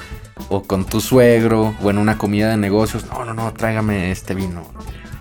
o 0.49 0.63
con 0.63 0.85
tu 0.85 0.99
suegro, 1.01 1.75
o 1.81 1.89
en 1.89 1.97
una 1.97 2.17
comida 2.17 2.49
de 2.49 2.57
negocios, 2.57 3.05
no, 3.05 3.23
no, 3.25 3.33
no, 3.33 3.53
tráigame 3.53 4.11
este 4.11 4.33
vino. 4.33 4.63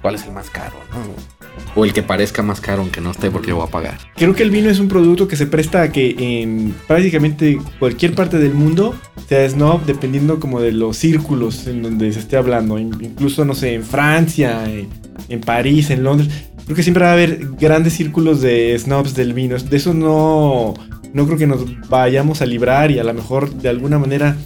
¿Cuál 0.01 0.15
es 0.15 0.25
el 0.25 0.33
más 0.33 0.49
caro? 0.51 0.77
No. 0.91 1.38
O 1.75 1.85
el 1.85 1.93
que 1.93 2.03
parezca 2.03 2.43
más 2.43 2.61
caro 2.61 2.83
aunque 2.83 3.01
no 3.01 3.11
esté 3.11 3.31
porque 3.31 3.49
yo 3.51 3.57
voy 3.57 3.67
a 3.67 3.71
pagar. 3.71 3.99
Creo 4.17 4.35
que 4.35 4.43
el 4.43 4.51
vino 4.51 4.69
es 4.71 4.79
un 4.81 4.89
producto 4.89 5.29
que 5.29 5.37
se 5.37 5.47
presta 5.47 5.83
a 5.83 5.93
que 5.93 6.15
en 6.43 6.75
prácticamente 6.87 7.59
cualquier 7.79 8.15
parte 8.15 8.39
del 8.39 8.55
mundo 8.55 8.95
sea 9.29 9.49
snob 9.49 9.85
dependiendo 9.85 10.41
como 10.41 10.61
de 10.61 10.73
los 10.73 10.97
círculos 10.97 11.67
en 11.67 11.83
donde 11.83 12.13
se 12.13 12.21
esté 12.21 12.37
hablando. 12.37 12.79
In- 12.79 12.97
Incluso, 13.01 13.45
no 13.45 13.55
sé, 13.55 13.75
en 13.75 13.83
Francia, 13.85 14.65
en, 14.71 14.89
en 15.29 15.41
París, 15.41 15.91
en 15.91 16.05
Londres. 16.05 16.31
Creo 16.65 16.77
que 16.77 16.83
siempre 16.83 17.05
va 17.05 17.11
a 17.11 17.15
haber 17.15 17.49
grandes 17.59 17.95
círculos 17.95 18.41
de 18.41 18.77
snobs 18.79 19.15
del 19.15 19.33
vino. 19.33 19.57
De 19.57 19.77
eso 19.77 19.95
no, 19.95 20.75
no 21.15 21.27
creo 21.27 21.39
que 21.39 21.47
nos 21.47 21.65
vayamos 21.89 22.43
a 22.43 22.47
librar 22.47 22.91
y 22.91 22.99
a 22.99 23.05
lo 23.05 23.15
mejor 23.15 23.51
de 23.55 23.69
alguna 23.71 23.99
manera 23.99 24.37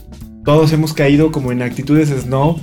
todos 0.44 0.72
hemos 0.72 0.92
caído 0.92 1.30
como 1.32 1.50
en 1.52 1.62
actitudes 1.62 2.08
snob 2.10 2.58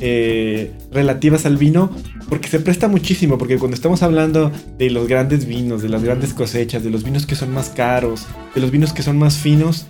eh, 0.00 0.72
relativas 0.90 1.46
al 1.46 1.56
vino 1.56 1.90
porque 2.28 2.48
se 2.48 2.60
presta 2.60 2.88
muchísimo, 2.88 3.38
porque 3.38 3.58
cuando 3.58 3.74
estamos 3.74 4.02
hablando 4.02 4.50
de 4.78 4.90
los 4.90 5.06
grandes 5.06 5.46
vinos, 5.46 5.82
de 5.82 5.88
las 5.88 6.02
grandes 6.02 6.34
cosechas, 6.34 6.82
de 6.82 6.90
los 6.90 7.04
vinos 7.04 7.26
que 7.26 7.34
son 7.34 7.52
más 7.52 7.70
caros, 7.70 8.26
de 8.54 8.60
los 8.60 8.70
vinos 8.70 8.92
que 8.92 9.02
son 9.02 9.16
más 9.16 9.38
finos, 9.38 9.86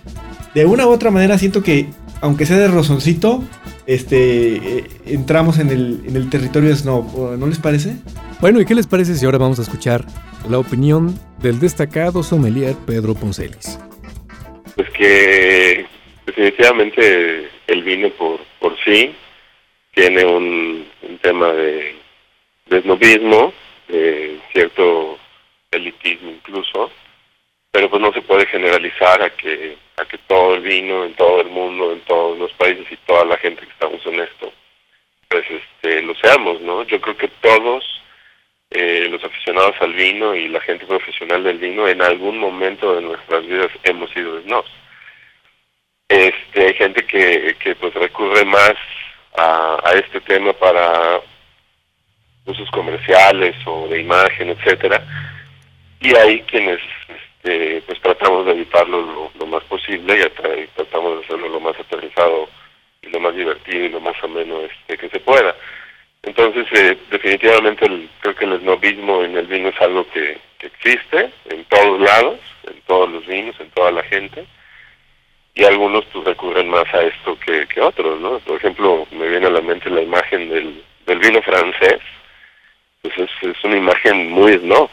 de 0.53 0.65
una 0.65 0.85
u 0.85 0.89
otra 0.89 1.11
manera 1.11 1.37
siento 1.37 1.63
que, 1.63 1.87
aunque 2.21 2.45
sea 2.45 2.57
de 2.57 2.67
rozoncito, 2.67 3.43
este, 3.87 4.55
eh, 4.55 4.83
entramos 5.05 5.59
en 5.59 5.69
el, 5.69 6.01
en 6.07 6.15
el 6.15 6.29
territorio 6.29 6.75
snob, 6.75 7.37
¿no 7.37 7.47
les 7.47 7.59
parece? 7.59 7.95
Bueno, 8.39 8.61
¿y 8.61 8.65
qué 8.65 8.75
les 8.75 8.85
parece 8.85 9.15
si 9.15 9.25
ahora 9.25 9.39
vamos 9.39 9.57
a 9.59 9.63
escuchar 9.63 10.05
la 10.47 10.59
opinión 10.59 11.17
del 11.41 11.59
destacado 11.59 12.21
sommelier 12.21 12.75
Pedro 12.85 13.15
Poncelis? 13.15 13.79
Pues 14.75 14.89
que 14.91 15.85
definitivamente 16.27 17.49
el 17.65 17.83
vino 17.83 18.09
por, 18.11 18.39
por 18.59 18.75
sí 18.85 19.15
tiene 19.97 20.23
un, 20.25 20.87
un 21.01 21.17
tema 21.17 21.51
de, 21.53 21.95
de 22.67 22.81
snobismo, 22.83 23.51
de 23.87 24.37
cierto 24.53 25.17
elitismo 25.71 26.29
incluso, 26.29 26.91
pero 27.71 27.89
pues 27.89 27.99
no 27.99 28.13
se 28.13 28.21
puede 28.21 28.45
generalizar 28.45 29.23
a 29.23 29.31
que 29.31 29.75
a 29.97 30.05
que 30.05 30.19
todo 30.19 30.53
el 30.53 30.61
vino 30.61 31.03
en 31.03 31.15
todo 31.15 31.41
el 31.41 31.47
mundo, 31.47 31.91
en 31.91 32.01
todos 32.01 32.37
los 32.37 32.53
países 32.53 32.85
y 32.91 32.95
toda 33.07 33.25
la 33.25 33.37
gente 33.37 33.63
que 33.63 33.71
estamos 33.71 34.05
en 34.05 34.19
esto, 34.19 34.53
pues 35.29 35.43
este 35.49 36.03
lo 36.03 36.13
seamos, 36.13 36.61
¿no? 36.61 36.83
Yo 36.83 37.01
creo 37.01 37.17
que 37.17 37.29
todos 37.41 37.83
que 38.69 39.09
los 39.09 39.23
aficionados 39.23 39.75
al 39.79 39.93
vino 39.93 40.35
y 40.35 40.47
la 40.47 40.61
gente 40.61 40.85
profesional 40.85 41.43
del 41.43 41.57
vino 41.57 41.87
en 41.87 42.03
algún 42.03 42.37
momento 42.37 42.93
de 42.93 43.01
nuestras 43.01 43.47
vidas 43.47 43.71
hemos 43.81 44.11
sido 44.11 44.39
snobs. 44.43 44.69
Este, 46.07 46.67
hay 46.67 46.73
gente 46.75 47.03
que, 47.03 47.55
que 47.59 47.73
pues 47.75 47.95
recurre 47.95 48.45
más 48.45 48.75
a, 49.37 49.79
a 49.83 49.91
este 49.93 50.19
tema 50.21 50.51
para 50.53 51.21
usos 52.45 52.69
comerciales 52.71 53.55
o 53.65 53.87
de 53.87 54.01
imagen, 54.01 54.49
etcétera, 54.49 55.03
y 55.99 56.15
hay 56.15 56.41
quienes 56.43 56.79
este, 57.07 57.81
pues 57.85 57.99
tratamos 58.01 58.45
de 58.45 58.51
evitarlo 58.53 59.31
lo, 59.39 59.45
más 59.47 59.63
posible 59.65 60.15
y, 60.17 60.21
y 60.61 60.67
tratamos 60.75 61.19
de 61.19 61.25
hacerlo 61.25 61.49
lo 61.49 61.59
más 61.59 61.79
aterrizado 61.79 62.49
y 63.01 63.07
lo 63.09 63.19
más 63.19 63.35
divertido 63.35 63.85
y 63.85 63.89
lo 63.89 63.99
más 64.01 64.15
ameno 64.23 64.59
este, 64.61 64.97
que 64.97 65.09
se 65.09 65.19
pueda. 65.19 65.55
Entonces, 66.23 66.67
eh, 66.73 66.97
definitivamente 67.09 67.85
el- 67.85 68.09
creo 68.19 68.35
que 68.35 68.45
el 68.45 68.59
snobismo 68.59 69.23
en 69.23 69.37
el 69.37 69.47
vino 69.47 69.69
es 69.69 69.79
algo 69.81 70.05
que 70.09 70.37
existe 70.61 71.31
en 71.49 71.63
todos 71.65 71.99
lados, 72.01 72.39
en 72.67 72.81
todos 72.81 73.09
los 73.09 73.25
vinos, 73.25 73.55
en 73.59 73.69
toda 73.71 73.91
la 73.91 74.03
gente, 74.03 74.45
y 75.57 75.63
algunos 75.63 76.05
pues 76.05 76.23
recurren 76.23 76.69
más 76.69 76.85
a 76.93 77.01
esto 77.01 77.37
que, 77.39 77.65
que 77.67 77.81
otros, 77.81 78.21
¿no? 78.21 78.37
Por 78.39 78.57
ejemplo, 78.57 79.07
me 79.11 79.27
viene 79.27 79.47
a 79.47 79.49
la 79.49 79.61
mente 79.61 79.89
la 79.89 80.03
imagen 80.03 80.49
del, 80.49 80.83
del 81.07 81.19
vino 81.19 81.41
francés, 81.41 81.99
pues 83.01 83.17
es, 83.17 83.29
es 83.41 83.63
una 83.63 83.75
imagen 83.75 84.29
muy 84.29 84.53
snob, 84.53 84.87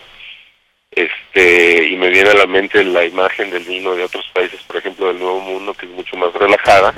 este, 0.91 1.89
y 1.89 1.97
me 1.97 2.09
viene 2.09 2.31
a 2.31 2.35
la 2.35 2.47
mente 2.47 2.83
la 2.83 3.05
imagen 3.05 3.51
del 3.51 3.65
vino 3.65 3.95
de 3.95 4.05
otros 4.05 4.27
países, 4.33 4.63
por 4.63 4.77
ejemplo 4.77 5.09
del 5.09 5.19
Nuevo 5.19 5.41
Mundo, 5.41 5.75
que 5.75 5.85
es 5.85 5.93
mucho 5.93 6.17
más 6.17 6.33
relajada, 6.33 6.95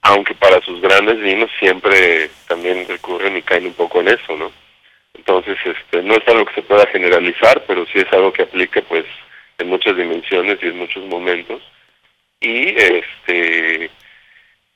aunque 0.00 0.34
para 0.34 0.60
sus 0.62 0.80
grandes 0.80 1.20
vinos 1.20 1.50
siempre 1.58 2.30
también 2.48 2.88
recurren 2.88 3.36
y 3.36 3.42
caen 3.42 3.66
un 3.66 3.74
poco 3.74 4.00
en 4.00 4.08
eso, 4.08 4.34
¿no? 4.36 4.50
Entonces, 5.12 5.58
este, 5.64 6.02
no 6.02 6.14
es 6.14 6.26
algo 6.26 6.46
que 6.46 6.54
se 6.54 6.62
pueda 6.62 6.86
generalizar, 6.86 7.64
pero 7.66 7.84
sí 7.86 7.98
es 7.98 8.12
algo 8.12 8.32
que 8.32 8.42
aplica, 8.42 8.80
pues, 8.82 9.04
en 9.58 9.68
muchas 9.68 9.96
dimensiones 9.96 10.58
y 10.62 10.66
en 10.66 10.78
muchos 10.78 11.04
momentos. 11.04 11.62
Y, 12.44 12.74
este, 12.76 13.90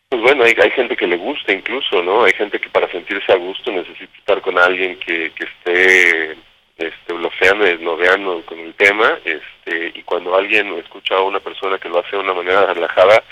pues 0.09 0.23
bueno, 0.23 0.45
hay, 0.45 0.55
hay 0.59 0.71
gente 0.71 0.97
que 0.97 1.07
le 1.07 1.19
gusta 1.19 1.53
incluso, 1.53 2.03
¿no? 2.03 2.25
Hay 2.25 2.33
gente 2.33 2.59
que 2.59 2.71
para 2.71 2.91
sentirse 2.91 3.31
a 3.31 3.37
gusto 3.37 3.71
necesita 3.71 4.17
estar 4.17 4.41
con 4.41 4.59
alguien 4.59 4.99
que, 4.99 5.31
que 5.33 5.45
esté 5.45 6.33
este, 6.79 7.13
bloqueando 7.13 7.67
y 7.67 7.71
desnoveando 7.71 8.43
con 8.47 8.59
el 8.59 8.73
tema, 8.73 9.19
este, 9.23 9.93
y 9.95 10.03
cuando 10.03 10.35
alguien 10.35 10.73
escucha 10.79 11.17
a 11.17 11.23
una 11.23 11.41
persona 11.41 11.79
que 11.79 11.91
lo 11.91 11.99
hace 11.99 12.17
de 12.17 12.23
una 12.23 12.33
manera 12.33 12.73
relajada, 12.73 13.23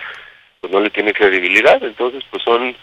pues 0.61 0.71
no 0.71 0.81
le 0.81 0.91
tiene 0.91 1.15
credibilidad, 1.15 1.83
entonces 1.83 2.23
pues 2.31 2.43
son 2.43 2.77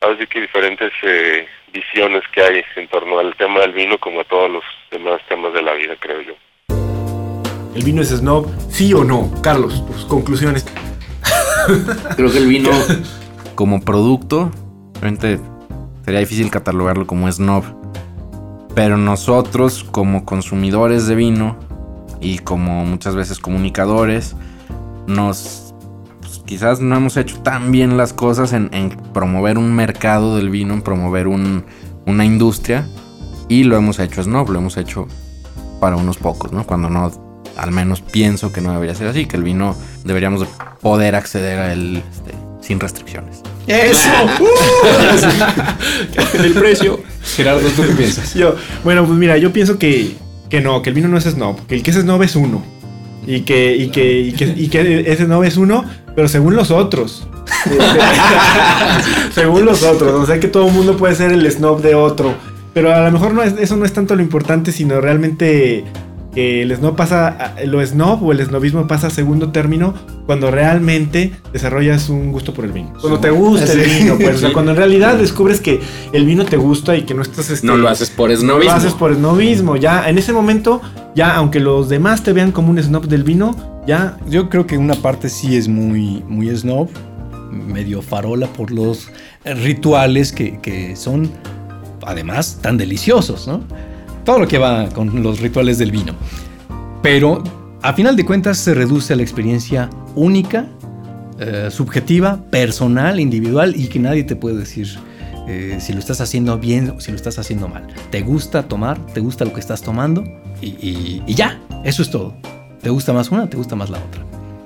así 0.00 0.26
que 0.26 0.40
diferentes 0.40 0.92
eh, 1.02 1.46
visiones 1.72 2.22
que 2.32 2.42
hay 2.42 2.64
en 2.74 2.88
torno 2.88 3.18
al 3.18 3.36
tema 3.36 3.60
del 3.60 3.72
vino 3.72 3.98
como 3.98 4.22
a 4.22 4.24
todos 4.24 4.50
los 4.50 4.64
demás 4.90 5.20
temas 5.28 5.52
de 5.52 5.62
la 5.62 5.74
vida, 5.74 5.94
creo 6.00 6.20
yo. 6.22 6.34
¿El 7.74 7.84
vino 7.84 8.02
es 8.02 8.08
snob? 8.10 8.46
¿Sí 8.70 8.92
o 8.94 9.04
no? 9.04 9.30
Carlos, 9.42 9.84
tus 9.86 10.04
conclusiones. 10.04 10.64
Creo 12.16 12.30
que 12.30 12.38
el 12.38 12.46
vino 12.48 12.70
como 13.54 13.80
producto, 13.80 14.50
realmente 15.00 15.40
sería 16.04 16.20
difícil 16.20 16.50
catalogarlo 16.50 17.06
como 17.06 17.30
snob. 17.30 17.64
Pero 18.74 18.96
nosotros 18.96 19.84
como 19.90 20.24
consumidores 20.24 21.06
de 21.06 21.14
vino 21.14 21.56
y 22.20 22.38
como 22.38 22.84
muchas 22.84 23.14
veces 23.14 23.38
comunicadores, 23.38 24.34
nos 25.06 25.74
pues, 26.20 26.40
quizás 26.44 26.80
no 26.80 26.96
hemos 26.96 27.16
hecho 27.16 27.38
tan 27.40 27.72
bien 27.72 27.96
las 27.96 28.12
cosas 28.12 28.52
en, 28.52 28.68
en 28.72 28.90
promover 29.12 29.58
un 29.58 29.74
mercado 29.74 30.36
del 30.36 30.50
vino, 30.50 30.74
en 30.74 30.82
promover 30.82 31.26
un- 31.28 31.64
una 32.06 32.24
industria. 32.24 32.86
Y 33.48 33.64
lo 33.64 33.76
hemos 33.76 33.98
hecho 33.98 34.22
snob, 34.22 34.50
lo 34.50 34.60
hemos 34.60 34.76
hecho 34.76 35.06
para 35.80 35.96
unos 35.96 36.18
pocos, 36.18 36.52
¿no? 36.52 36.64
Cuando 36.64 36.88
no, 36.88 37.10
al 37.56 37.72
menos 37.72 38.00
pienso 38.00 38.52
que 38.52 38.60
no 38.60 38.72
debería 38.72 38.94
ser 38.94 39.08
así, 39.08 39.26
que 39.26 39.36
el 39.36 39.42
vino 39.42 39.76
deberíamos 40.04 40.40
de 40.40 40.46
poder 40.80 41.14
acceder 41.14 41.58
a 41.58 41.72
él 41.72 42.02
este, 42.10 42.32
sin 42.60 42.80
restricciones. 42.80 43.40
¡Eso! 43.66 44.08
el 46.42 46.52
precio. 46.52 47.00
Gerardo, 47.36 47.68
¿tú 47.68 47.82
qué 47.82 47.94
piensas? 47.94 48.34
Yo, 48.34 48.56
bueno, 48.84 49.06
pues 49.06 49.18
mira, 49.18 49.36
yo 49.36 49.52
pienso 49.52 49.78
que, 49.78 50.16
que 50.48 50.60
no, 50.60 50.82
que 50.82 50.90
el 50.90 50.94
vino 50.94 51.08
no 51.08 51.18
es 51.18 51.24
snob, 51.24 51.66
que 51.66 51.76
el 51.76 51.82
que 51.82 51.90
es 51.90 51.96
snob 51.96 52.22
es 52.22 52.36
uno. 52.36 52.62
Y 53.26 53.42
que, 53.42 53.76
y 53.76 53.90
que, 53.90 54.20
y 54.20 54.32
que, 54.32 54.54
y 54.56 54.68
que 54.68 55.04
ese 55.06 55.26
snob 55.26 55.44
es 55.44 55.56
uno, 55.56 55.84
pero 56.16 56.26
según 56.26 56.56
los 56.56 56.70
otros. 56.70 57.28
Según 59.34 59.64
los 59.64 59.82
otros. 59.82 60.12
O 60.12 60.26
sea 60.26 60.40
que 60.40 60.48
todo 60.48 60.68
el 60.68 60.72
mundo 60.72 60.96
puede 60.96 61.14
ser 61.14 61.32
el 61.32 61.50
snob 61.50 61.82
de 61.82 61.94
otro. 61.94 62.34
Pero 62.72 62.94
a 62.94 63.00
lo 63.00 63.10
mejor 63.10 63.34
no 63.34 63.42
es, 63.42 63.54
eso 63.58 63.76
no 63.76 63.84
es 63.84 63.92
tanto 63.92 64.14
lo 64.14 64.22
importante, 64.22 64.72
sino 64.72 65.00
realmente 65.00 65.84
que 66.34 66.62
el 66.62 66.74
snob 66.76 66.94
pasa, 66.96 67.54
lo 67.66 67.84
snob 67.84 68.22
o 68.24 68.32
el 68.32 68.44
snobismo 68.44 68.86
pasa 68.86 69.08
a 69.08 69.10
segundo 69.10 69.50
término 69.50 69.94
cuando 70.26 70.50
realmente 70.50 71.32
desarrollas 71.52 72.08
un 72.08 72.30
gusto 72.30 72.54
por 72.54 72.64
el 72.64 72.72
vino. 72.72 72.92
Cuando 73.00 73.18
te 73.18 73.30
gusta 73.30 73.72
el 73.72 73.80
vino, 73.80 74.16
pues. 74.16 74.36
O 74.36 74.38
sea, 74.38 74.52
cuando 74.52 74.70
en 74.70 74.76
realidad 74.76 75.16
descubres 75.16 75.60
que 75.60 75.80
el 76.12 76.24
vino 76.24 76.44
te 76.44 76.56
gusta 76.56 76.96
y 76.96 77.02
que 77.02 77.14
no 77.14 77.22
estás... 77.22 77.50
este, 77.50 77.66
No 77.66 77.76
lo 77.76 77.88
haces 77.88 78.10
por 78.10 78.30
lo 78.30 78.36
snobismo. 78.36 78.72
haces 78.72 78.92
por 78.92 79.14
snobismo. 79.14 79.76
Ya, 79.76 80.08
en 80.08 80.18
ese 80.18 80.32
momento, 80.32 80.80
ya, 81.16 81.34
aunque 81.34 81.58
los 81.58 81.88
demás 81.88 82.22
te 82.22 82.32
vean 82.32 82.52
como 82.52 82.70
un 82.70 82.80
snob 82.80 83.06
del 83.08 83.24
vino, 83.24 83.56
ya. 83.86 84.16
Yo 84.28 84.48
creo 84.48 84.66
que 84.66 84.78
una 84.78 84.94
parte 84.94 85.28
sí 85.28 85.56
es 85.56 85.66
muy, 85.66 86.22
muy 86.28 86.54
snob, 86.56 86.88
medio 87.50 88.02
farola 88.02 88.46
por 88.46 88.70
los 88.70 89.10
rituales 89.44 90.30
que, 90.30 90.60
que 90.60 90.94
son, 90.94 91.28
además, 92.06 92.58
tan 92.62 92.76
deliciosos, 92.76 93.48
¿no? 93.48 93.64
Todo 94.30 94.38
lo 94.38 94.46
que 94.46 94.58
va 94.58 94.88
con 94.90 95.24
los 95.24 95.40
rituales 95.40 95.76
del 95.78 95.90
vino. 95.90 96.12
Pero, 97.02 97.42
a 97.82 97.92
final 97.94 98.14
de 98.14 98.24
cuentas, 98.24 98.58
se 98.58 98.74
reduce 98.74 99.12
a 99.12 99.16
la 99.16 99.22
experiencia 99.22 99.90
única, 100.14 100.66
eh, 101.40 101.66
subjetiva, 101.72 102.38
personal, 102.48 103.18
individual 103.18 103.74
y 103.74 103.88
que 103.88 103.98
nadie 103.98 104.22
te 104.22 104.36
puede 104.36 104.56
decir 104.58 104.86
eh, 105.48 105.78
si 105.80 105.92
lo 105.92 105.98
estás 105.98 106.20
haciendo 106.20 106.56
bien 106.60 106.90
o 106.96 107.00
si 107.00 107.10
lo 107.10 107.16
estás 107.16 107.40
haciendo 107.40 107.66
mal. 107.66 107.88
Te 108.12 108.20
gusta 108.20 108.62
tomar, 108.68 109.04
te 109.06 109.18
gusta 109.18 109.44
lo 109.44 109.52
que 109.52 109.58
estás 109.58 109.82
tomando 109.82 110.22
y, 110.62 110.66
y- 110.80 111.22
y 111.26 111.34
ya, 111.34 111.60
eso 111.82 112.00
es 112.00 112.10
todo. 112.12 112.32
¿Te 112.80 112.88
gusta 112.88 113.12
más 113.12 113.32
una? 113.32 113.50
¿Te 113.50 113.56
gusta 113.56 113.74
más 113.74 113.90
la 113.90 113.98
otra? 113.98 114.22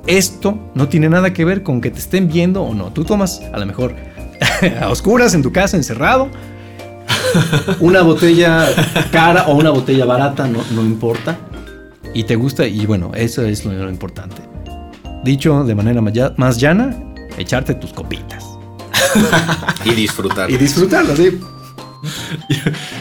Esto 0.06 0.58
no 0.74 0.88
tiene 0.88 1.08
nada 1.08 1.32
que 1.32 1.46
ver 1.46 1.62
con 1.62 1.80
que 1.80 1.90
te 1.90 2.00
estén 2.00 2.28
viendo 2.28 2.62
o 2.64 2.74
no. 2.74 2.92
Tú 2.92 3.02
tomas 3.06 3.40
a 3.50 3.58
lo 3.58 3.64
mejor 3.64 3.94
a 4.78 4.90
oscuras 4.90 5.32
en 5.32 5.40
tu 5.42 5.52
casa, 5.52 5.78
encerrado. 5.78 6.28
Una 7.80 8.02
botella 8.02 8.66
cara 9.10 9.44
o 9.48 9.54
una 9.56 9.70
botella 9.70 10.04
barata, 10.04 10.46
no, 10.46 10.60
no 10.74 10.82
importa. 10.82 11.36
Y 12.12 12.24
te 12.24 12.36
gusta, 12.36 12.66
y 12.66 12.86
bueno, 12.86 13.10
eso 13.14 13.42
es 13.42 13.64
lo, 13.64 13.72
lo 13.72 13.90
importante. 13.90 14.42
Dicho 15.24 15.64
de 15.64 15.74
manera 15.74 16.00
más 16.00 16.12
lla- 16.12 16.34
más 16.36 16.58
llana, 16.60 16.96
echarte 17.38 17.74
tus 17.74 17.92
copitas. 17.92 18.44
Y 19.84 19.90
disfrutar. 19.94 20.50
Y 20.50 20.56
disfrutarlo, 20.56 21.14
sí. 21.16 21.38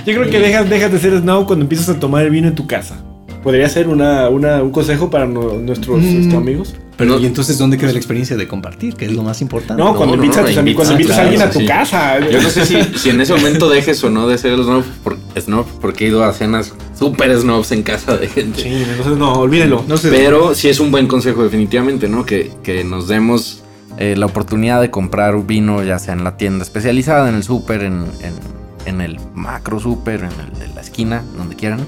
Yo 0.06 0.14
creo 0.16 0.30
que 0.30 0.40
dejas, 0.40 0.70
dejas 0.70 0.92
de 0.92 1.00
ser 1.00 1.20
snob 1.20 1.46
cuando 1.46 1.64
empiezas 1.64 1.90
a 1.96 2.00
tomar 2.00 2.24
el 2.24 2.30
vino 2.30 2.48
en 2.48 2.56
tu 2.56 2.68
casa. 2.68 2.96
Podría 3.44 3.68
ser 3.70 3.88
una, 3.90 4.30
una- 4.30 4.62
un 4.64 4.72
consejo 4.72 5.10
para 5.10 5.26
no- 5.28 5.54
nuestros 5.60 6.02
Mm. 6.02 6.22
este, 6.22 6.36
amigos. 6.38 6.76
Pero, 6.96 7.16
No. 7.16 7.20
¿y 7.20 7.26
entonces 7.26 7.58
dónde 7.58 7.78
queda 7.78 7.92
la 7.92 7.98
experiencia 7.98 8.38
de 8.38 8.48
compartir? 8.48 8.96
Que 8.96 9.06
es 9.06 9.12
lo 9.14 9.24
más 9.24 9.42
importante. 9.42 9.82
No, 9.82 9.96
cuando 9.96 10.16
no, 10.16 10.24
invitas, 10.24 10.40
a, 10.40 10.42
no, 10.44 10.48
tus 10.50 10.58
amigos, 10.58 10.86
cuando 10.86 11.02
invitas, 11.02 11.18
invitas 11.18 11.18
a 11.18 11.22
alguien 11.22 11.42
a 11.42 11.52
tu 11.52 11.60
sí. 11.60 11.66
casa. 11.66 12.20
Yo 12.30 12.42
no 12.42 12.50
sé 12.50 12.66
si, 12.66 12.84
si 13.00 13.10
en 13.10 13.20
ese 13.22 13.34
momento 13.34 13.68
dejes 13.68 14.04
o 14.04 14.10
no 14.12 14.28
de 14.28 14.38
ser 14.38 14.56
snob, 14.58 14.84
por, 15.04 15.18
snob 15.40 15.66
porque 15.82 16.06
he 16.06 16.08
ido 16.10 16.24
a 16.24 16.32
cenas 16.34 16.72
súper 16.98 17.36
snobs 17.38 17.72
en 17.72 17.82
casa 17.84 18.16
de 18.18 18.28
gente. 18.28 18.62
Sí, 18.62 18.70
entonces 18.88 19.18
no, 19.18 19.34
olvídenlo. 19.34 19.84
No 19.88 19.98
sé. 19.98 20.10
Pero 20.10 20.54
sí 20.54 20.70
es 20.70 20.80
un 20.80 20.92
buen 20.92 21.08
consejo 21.08 21.44
definitivamente, 21.44 22.08
¿no? 22.08 22.26
Que, 22.28 22.52
que 22.62 22.84
nos 22.84 23.08
demos 23.08 23.64
eh, 23.98 24.16
la 24.16 24.28
oportunidad 24.28 24.80
de 24.80 24.92
comprar 24.92 25.36
un 25.36 25.48
vino, 25.48 25.84
ya 25.84 25.98
sea 25.98 26.14
en 26.14 26.24
la 26.24 26.38
tienda 26.38 26.64
especializada, 26.64 27.28
en 27.30 27.36
el 27.36 27.44
súper, 27.44 27.84
en, 27.84 28.04
en- 28.22 28.54
en 28.86 29.00
el 29.02 29.18
macro 29.34 29.80
súper, 29.80 30.20
en 30.20 30.26
el 30.54 30.60
de 30.60 30.68
la 30.76 30.82
esquina, 30.82 31.24
donde 31.38 31.56
quieran. 31.56 31.80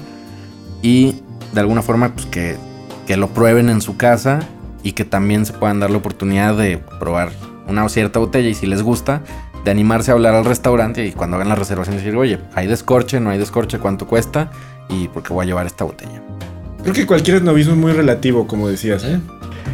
Y 0.82 1.16
de 1.52 1.60
alguna 1.60 1.82
forma, 1.82 2.12
pues 2.14 2.26
que, 2.26 2.56
que 3.06 3.16
lo 3.16 3.28
prueben 3.28 3.68
en 3.68 3.80
su 3.82 3.96
casa 3.96 4.40
y 4.86 4.92
que 4.92 5.04
también 5.04 5.44
se 5.44 5.52
puedan 5.52 5.80
dar 5.80 5.90
la 5.90 5.98
oportunidad 5.98 6.56
de 6.56 6.78
probar 7.00 7.32
una 7.66 7.88
cierta 7.88 8.20
botella 8.20 8.48
y 8.48 8.54
si 8.54 8.66
les 8.66 8.82
gusta, 8.82 9.20
de 9.64 9.72
animarse 9.72 10.12
a 10.12 10.14
hablar 10.14 10.36
al 10.36 10.44
restaurante 10.44 11.04
y 11.04 11.10
cuando 11.10 11.34
hagan 11.34 11.48
la 11.48 11.56
reservación 11.56 11.96
decir, 11.96 12.14
oye, 12.14 12.38
hay 12.54 12.68
descorche, 12.68 13.18
no 13.18 13.30
hay 13.30 13.38
descorche, 13.38 13.80
cuánto 13.80 14.06
cuesta 14.06 14.52
y 14.88 15.08
porque 15.08 15.34
voy 15.34 15.42
a 15.42 15.46
llevar 15.46 15.66
esta 15.66 15.82
botella. 15.82 16.22
Creo 16.84 16.94
que 16.94 17.04
cualquier 17.04 17.40
snobismo 17.40 17.72
es 17.72 17.78
muy 17.80 17.90
relativo, 17.94 18.46
como 18.46 18.68
decías. 18.68 19.02
¿eh? 19.02 19.18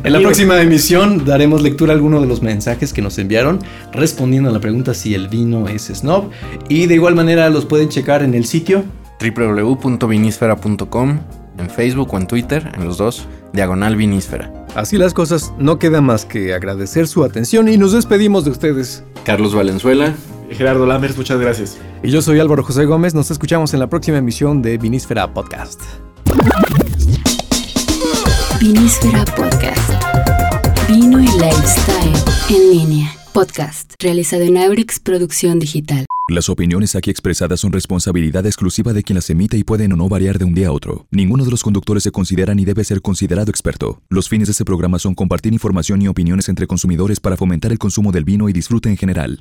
En 0.02 0.14
la 0.14 0.18
próxima 0.18 0.58
emisión 0.62 1.26
daremos 1.26 1.60
lectura 1.60 1.92
a 1.92 1.96
alguno 1.96 2.18
de 2.18 2.26
los 2.26 2.40
mensajes 2.40 2.94
que 2.94 3.02
nos 3.02 3.18
enviaron 3.18 3.58
respondiendo 3.92 4.48
a 4.48 4.52
la 4.54 4.60
pregunta 4.60 4.94
si 4.94 5.14
el 5.14 5.28
vino 5.28 5.68
es 5.68 5.88
snob. 5.88 6.30
Y 6.70 6.86
de 6.86 6.94
igual 6.94 7.14
manera 7.14 7.50
los 7.50 7.66
pueden 7.66 7.90
checar 7.90 8.22
en 8.22 8.32
el 8.32 8.46
sitio. 8.46 8.82
www.vinisfera.com 9.20 11.18
en 11.58 11.68
Facebook 11.68 12.14
o 12.14 12.16
en 12.16 12.26
Twitter, 12.26 12.72
en 12.74 12.86
los 12.86 12.96
dos, 12.96 13.26
diagonal 13.52 13.94
vinísfera. 13.96 14.61
Así 14.74 14.96
las 14.96 15.12
cosas, 15.12 15.52
no 15.58 15.78
queda 15.78 16.00
más 16.00 16.24
que 16.24 16.54
agradecer 16.54 17.06
su 17.06 17.24
atención 17.24 17.68
y 17.68 17.76
nos 17.76 17.92
despedimos 17.92 18.44
de 18.44 18.50
ustedes. 18.52 19.04
Carlos 19.24 19.54
Valenzuela. 19.54 20.14
Gerardo 20.50 20.86
Lamers, 20.86 21.16
muchas 21.16 21.38
gracias. 21.40 21.78
Y 22.02 22.10
yo 22.10 22.22
soy 22.22 22.40
Álvaro 22.40 22.62
José 22.62 22.84
Gómez. 22.84 23.14
Nos 23.14 23.30
escuchamos 23.30 23.74
en 23.74 23.80
la 23.80 23.88
próxima 23.88 24.18
emisión 24.18 24.62
de 24.62 24.78
Vinísfera 24.78 25.32
Podcast. 25.32 25.80
Vinísfera 28.60 29.24
Podcast. 29.36 29.92
Vino 30.88 31.20
y 31.20 31.26
lifestyle 31.26 32.14
en 32.50 32.70
línea. 32.70 33.12
Podcast 33.32 33.94
realizado 33.98 34.42
en 34.42 34.58
Aurix 34.58 35.00
Producción 35.00 35.58
Digital. 35.58 36.06
Las 36.28 36.48
opiniones 36.48 36.94
aquí 36.94 37.10
expresadas 37.10 37.58
son 37.58 37.72
responsabilidad 37.72 38.46
exclusiva 38.46 38.92
de 38.92 39.02
quien 39.02 39.16
las 39.16 39.28
emite 39.28 39.58
y 39.58 39.64
pueden 39.64 39.92
o 39.92 39.96
no 39.96 40.08
variar 40.08 40.38
de 40.38 40.44
un 40.44 40.54
día 40.54 40.68
a 40.68 40.72
otro. 40.72 41.04
Ninguno 41.10 41.44
de 41.44 41.50
los 41.50 41.64
conductores 41.64 42.04
se 42.04 42.12
considera 42.12 42.54
ni 42.54 42.64
debe 42.64 42.84
ser 42.84 43.02
considerado 43.02 43.50
experto. 43.50 44.00
Los 44.08 44.28
fines 44.28 44.46
de 44.46 44.52
este 44.52 44.64
programa 44.64 45.00
son 45.00 45.16
compartir 45.16 45.52
información 45.52 46.00
y 46.00 46.06
opiniones 46.06 46.48
entre 46.48 46.68
consumidores 46.68 47.18
para 47.18 47.36
fomentar 47.36 47.72
el 47.72 47.78
consumo 47.78 48.12
del 48.12 48.24
vino 48.24 48.48
y 48.48 48.52
disfrute 48.52 48.88
en 48.88 48.96
general. 48.96 49.40